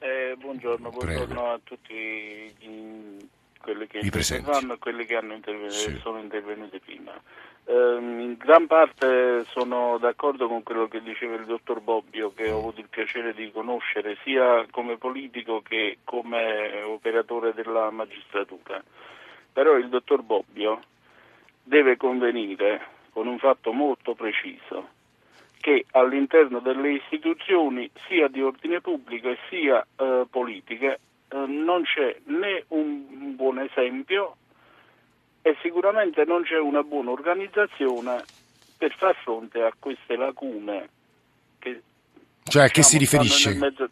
Eh, 0.00 0.36
buongiorno, 0.36 0.90
buongiorno 0.90 1.50
a 1.50 1.58
tutti 1.64 1.94
gli, 1.94 3.16
quelli 3.58 3.86
che 3.86 4.00
fanno 4.42 4.74
e 4.74 4.78
quelli 4.78 5.06
che 5.06 5.14
intervenuto, 5.14 5.72
sì. 5.72 5.98
sono 6.02 6.18
intervenuti 6.18 6.78
prima. 6.78 7.18
Eh, 7.64 7.96
in 8.00 8.36
gran 8.36 8.66
parte 8.66 9.46
sono 9.46 9.96
d'accordo 9.96 10.46
con 10.46 10.62
quello 10.62 10.88
che 10.88 11.00
diceva 11.00 11.36
il 11.36 11.46
dottor 11.46 11.80
Bobbio, 11.80 12.34
che 12.34 12.50
ho 12.50 12.58
avuto 12.58 12.80
il 12.80 12.88
piacere 12.90 13.32
di 13.32 13.50
conoscere 13.50 14.18
sia 14.24 14.66
come 14.70 14.98
politico 14.98 15.62
che 15.62 16.00
come 16.04 16.82
operatore 16.82 17.54
della 17.54 17.90
magistratura. 17.90 18.84
Però 19.54 19.78
il 19.78 19.88
dottor 19.88 20.20
Bobbio 20.20 20.82
deve 21.64 21.96
convenire 21.96 22.80
con 23.10 23.26
un 23.26 23.38
fatto 23.38 23.72
molto 23.72 24.14
preciso, 24.14 24.88
che 25.60 25.86
all'interno 25.92 26.60
delle 26.60 26.92
istituzioni 26.92 27.90
sia 28.06 28.28
di 28.28 28.42
ordine 28.42 28.80
pubblico 28.80 29.30
e 29.30 29.38
sia 29.48 29.84
eh, 29.96 30.26
politiche 30.30 31.00
eh, 31.28 31.36
non 31.46 31.82
c'è 31.84 32.16
né 32.24 32.64
un 32.68 33.34
buon 33.34 33.58
esempio 33.60 34.36
e 35.40 35.56
sicuramente 35.62 36.24
non 36.24 36.42
c'è 36.42 36.58
una 36.58 36.82
buona 36.82 37.10
organizzazione 37.10 38.22
per 38.76 38.94
far 38.96 39.14
fronte 39.22 39.62
a 39.62 39.72
queste 39.78 40.16
lacune 40.16 40.88
che 41.58 41.80
cioè 42.44 42.64
a 42.64 42.68
che 42.68 42.82
si 42.82 42.98
diciamo, 42.98 43.22
riferisce? 43.22 43.54
Mezzo... 43.54 43.88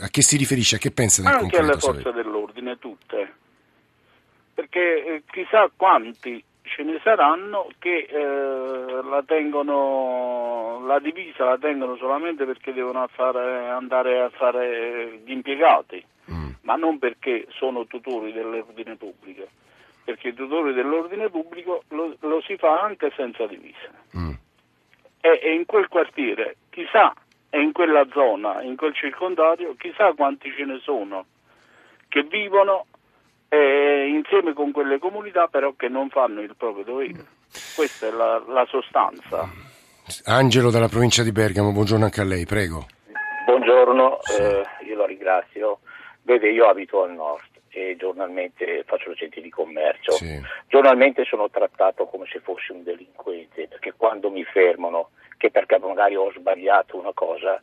A 0.00 0.08
che 0.08 0.22
si 0.22 0.36
riferisce? 0.36 0.76
A 0.76 0.78
che 0.78 0.92
pensa 0.92 1.22
del 1.22 1.32
Anche 1.32 1.58
alle 1.58 1.76
forze 1.76 2.12
dell'ordine, 2.12 2.78
tutte. 2.78 3.34
Perché 4.54 5.04
eh, 5.04 5.22
chissà 5.28 5.68
quanti 5.74 6.42
ce 6.70 6.82
ne 6.84 7.00
saranno 7.02 7.68
che 7.78 8.06
eh, 8.08 9.02
la 9.02 9.22
tengono 9.26 10.84
la 10.86 10.98
divisa 11.00 11.44
la 11.44 11.58
tengono 11.58 11.96
solamente 11.96 12.44
perché 12.44 12.72
devono 12.72 13.06
fare, 13.08 13.68
andare 13.68 14.20
a 14.20 14.30
fare 14.30 15.20
gli 15.24 15.32
impiegati, 15.32 16.02
mm. 16.30 16.50
ma 16.62 16.76
non 16.76 16.98
perché 16.98 17.46
sono 17.50 17.86
tutori 17.86 18.32
dell'ordine 18.32 18.96
pubblico, 18.96 19.46
perché 20.04 20.28
i 20.28 20.34
tutori 20.34 20.72
dell'ordine 20.72 21.28
pubblico 21.28 21.82
lo, 21.88 22.16
lo 22.20 22.40
si 22.42 22.56
fa 22.56 22.80
anche 22.80 23.12
senza 23.16 23.46
divisa. 23.46 23.90
Mm. 24.16 24.32
E, 25.20 25.40
e 25.42 25.52
in 25.52 25.66
quel 25.66 25.88
quartiere, 25.88 26.56
chissà, 26.70 27.12
e 27.50 27.60
in 27.60 27.72
quella 27.72 28.06
zona, 28.12 28.62
in 28.62 28.76
quel 28.76 28.94
circondario, 28.94 29.74
chissà 29.76 30.12
quanti 30.12 30.52
ce 30.56 30.64
ne 30.64 30.78
sono 30.82 31.26
che 32.08 32.24
vivono 32.24 32.86
eh, 33.50 34.06
insieme 34.08 34.52
con 34.52 34.70
quelle 34.70 34.98
comunità 34.98 35.48
però 35.48 35.74
che 35.76 35.88
non 35.88 36.08
fanno 36.08 36.40
il 36.40 36.54
proprio 36.56 36.84
dovere. 36.84 37.26
Questa 37.74 38.06
è 38.06 38.10
la, 38.10 38.42
la 38.46 38.64
sostanza. 38.66 39.48
Angelo 40.24 40.70
dalla 40.70 40.88
provincia 40.88 41.22
di 41.22 41.32
Bergamo, 41.32 41.72
buongiorno 41.72 42.04
anche 42.04 42.20
a 42.20 42.24
lei, 42.24 42.46
prego. 42.46 42.86
Buongiorno, 43.44 44.18
sì. 44.22 44.40
eh, 44.40 44.62
io 44.86 44.96
la 44.96 45.06
ringrazio. 45.06 45.80
Vede, 46.22 46.50
io 46.50 46.68
abito 46.68 47.02
al 47.02 47.12
nord 47.12 47.48
e 47.70 47.96
giornalmente 47.98 48.84
faccio 48.86 49.14
centri 49.14 49.42
di 49.42 49.50
commercio. 49.50 50.12
Sì. 50.12 50.40
Giornalmente 50.68 51.24
sono 51.24 51.50
trattato 51.50 52.06
come 52.06 52.26
se 52.30 52.40
fossi 52.40 52.70
un 52.70 52.84
delinquente, 52.84 53.66
perché 53.66 53.94
quando 53.96 54.30
mi 54.30 54.44
fermano, 54.44 55.10
che 55.36 55.50
perché 55.50 55.78
magari 55.78 56.14
ho 56.14 56.30
sbagliato 56.32 56.96
una 56.96 57.12
cosa, 57.12 57.60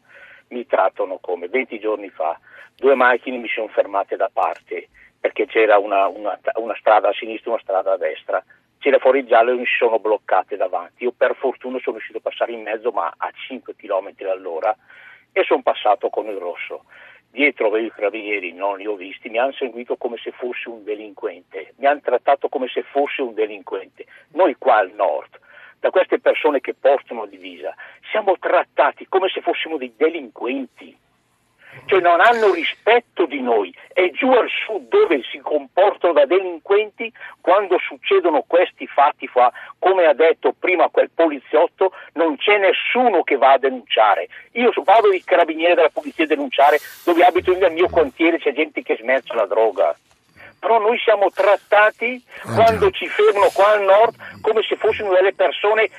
mi 0.49 0.65
trattano 0.65 1.19
come 1.21 1.47
20 1.47 1.79
giorni 1.79 2.09
fa 2.09 2.37
due 2.75 2.95
macchine 2.95 3.37
mi 3.37 3.47
sono 3.47 3.67
fermate 3.67 4.15
da 4.15 4.29
parte 4.31 4.89
perché 5.27 5.45
c'era 5.45 5.77
una, 5.77 6.07
una, 6.07 6.39
una 6.55 6.75
strada 6.79 7.09
a 7.09 7.13
sinistra 7.13 7.49
e 7.49 7.53
una 7.53 7.61
strada 7.61 7.91
a 7.91 7.97
destra 7.97 8.43
c'era 8.79 8.99
fuori 8.99 9.25
giallo 9.25 9.51
e 9.51 9.55
mi 9.55 9.65
sono 9.65 9.99
bloccate 9.99 10.55
davanti. 10.55 11.03
Io 11.03 11.11
per 11.11 11.35
fortuna 11.35 11.79
sono 11.79 11.97
riuscito 11.97 12.19
a 12.19 12.21
passare 12.21 12.53
in 12.53 12.61
mezzo, 12.61 12.91
ma 12.91 13.11
a 13.17 13.29
5 13.31 13.75
km 13.75 14.13
all'ora, 14.31 14.73
e 15.33 15.43
sono 15.43 15.61
passato 15.61 16.09
con 16.09 16.27
il 16.27 16.37
rosso. 16.37 16.85
Dietro 17.29 17.75
i 17.75 17.91
carabinieri 17.91 18.53
non 18.53 18.77
li 18.77 18.87
ho 18.87 18.95
visti, 18.95 19.29
mi 19.29 19.39
hanno 19.39 19.51
seguito 19.51 19.97
come 19.97 20.15
se 20.17 20.31
fossi 20.31 20.69
un 20.69 20.83
delinquente, 20.85 21.73
mi 21.77 21.87
hanno 21.87 21.99
trattato 22.01 22.47
come 22.47 22.67
se 22.69 22.83
fossi 22.83 23.19
un 23.19 23.33
delinquente. 23.33 24.05
Noi 24.33 24.55
qua 24.57 24.77
al 24.77 24.91
nord, 24.91 25.37
da 25.79 25.89
queste 25.89 26.19
persone 26.19 26.61
che 26.61 26.73
portano 26.73 27.25
divisa, 27.25 27.75
siamo 28.11 28.37
trattati 28.39 29.07
come 29.09 29.27
se 29.27 29.41
fossimo 29.41 29.77
dei 29.77 29.91
delinquenti 29.97 30.97
cioè 31.85 31.99
non 31.99 32.19
hanno 32.19 32.51
rispetto 32.51 33.25
di 33.25 33.41
noi 33.41 33.73
e 33.93 34.11
giù 34.11 34.29
al 34.31 34.49
sud 34.65 34.87
dove 34.89 35.21
si 35.31 35.39
comportano 35.39 36.13
da 36.13 36.25
delinquenti 36.25 37.11
quando 37.41 37.77
succedono 37.79 38.43
questi 38.45 38.87
fatti 38.87 39.27
qua, 39.27 39.51
come 39.79 40.05
ha 40.05 40.13
detto 40.13 40.53
prima 40.57 40.89
quel 40.89 41.09
poliziotto, 41.13 41.93
non 42.13 42.37
c'è 42.37 42.57
nessuno 42.57 43.23
che 43.23 43.37
va 43.37 43.53
a 43.53 43.57
denunciare. 43.57 44.27
Io 44.53 44.71
vado 44.83 45.09
di 45.09 45.23
carabiniere 45.23 45.75
della 45.75 45.89
polizia 45.89 46.25
a 46.25 46.27
denunciare 46.27 46.77
dove 47.03 47.23
abito 47.23 47.55
nel 47.57 47.71
mio 47.71 47.89
quartiere 47.89 48.39
c'è 48.39 48.53
gente 48.53 48.81
che 48.81 48.97
smercia 48.99 49.35
la 49.35 49.45
droga 49.45 49.95
però 50.59 50.79
noi 50.79 50.97
siamo 50.97 51.29
trattati 51.29 52.21
oh, 52.45 52.53
quando 52.55 52.89
ci 52.89 53.07
fermano 53.07 53.49
qua 53.53 53.73
al 53.73 53.83
nord 53.83 54.15
come 54.41 54.63
se 54.63 54.75
fossimo 54.75 55.13
delle 55.13 55.33
persone 55.33 55.89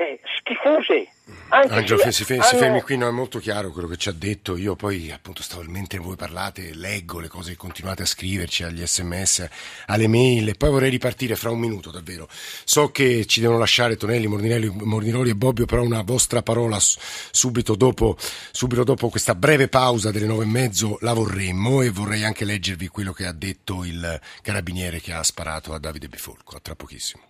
eh, 0.00 0.18
schifose. 0.38 1.10
Anche 1.50 1.74
Angelo, 1.74 2.00
se, 2.00 2.12
si, 2.12 2.32
hanno... 2.32 2.42
si, 2.42 2.56
fermi 2.56 2.80
qui, 2.80 2.96
no, 2.96 3.06
è 3.06 3.10
molto 3.10 3.38
chiaro 3.38 3.70
quello 3.70 3.86
che 3.86 3.98
ci 3.98 4.08
ha 4.08 4.12
detto. 4.12 4.56
Io 4.56 4.74
poi, 4.74 5.10
appunto, 5.12 5.42
stavo 5.42 5.62
mentre 5.66 5.98
voi 5.98 6.16
parlate, 6.16 6.72
leggo 6.74 7.20
le 7.20 7.28
cose 7.28 7.50
che 7.50 7.56
continuate 7.56 8.02
a 8.02 8.06
scriverci 8.06 8.62
agli 8.62 8.84
sms, 8.84 9.48
alle 9.86 10.08
mail, 10.08 10.48
e 10.48 10.54
poi 10.54 10.70
vorrei 10.70 10.90
ripartire 10.90 11.36
fra 11.36 11.50
un 11.50 11.58
minuto, 11.58 11.90
davvero. 11.90 12.28
So 12.30 12.90
che 12.90 13.26
ci 13.26 13.40
devono 13.40 13.58
lasciare 13.58 13.96
Tonelli, 13.96 14.26
Mordinelli, 14.26 14.70
Mordinoli 14.70 15.30
e 15.30 15.34
Bobbio, 15.34 15.66
però 15.66 15.82
una 15.82 16.02
vostra 16.02 16.42
parola 16.42 16.78
subito 16.80 17.74
dopo, 17.74 18.16
subito 18.52 18.84
dopo 18.84 19.10
questa 19.10 19.34
breve 19.34 19.68
pausa 19.68 20.10
delle 20.10 20.26
nove 20.26 20.44
e 20.44 20.48
mezzo 20.48 20.96
la 21.02 21.12
vorremmo 21.12 21.82
e 21.82 21.90
vorrei 21.90 22.24
anche 22.24 22.46
leggervi 22.46 22.88
quello 22.88 23.12
che 23.12 23.26
ha 23.26 23.32
detto 23.32 23.84
il 23.84 24.18
carabiniere 24.40 25.00
che 25.00 25.12
ha 25.12 25.22
sparato 25.22 25.74
a 25.74 25.78
Davide 25.78 26.08
Bifolco. 26.08 26.56
A 26.56 26.60
tra 26.60 26.74
pochissimo. 26.74 27.28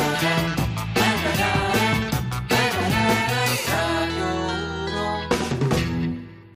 Thank 0.00 0.44
you. 0.44 0.49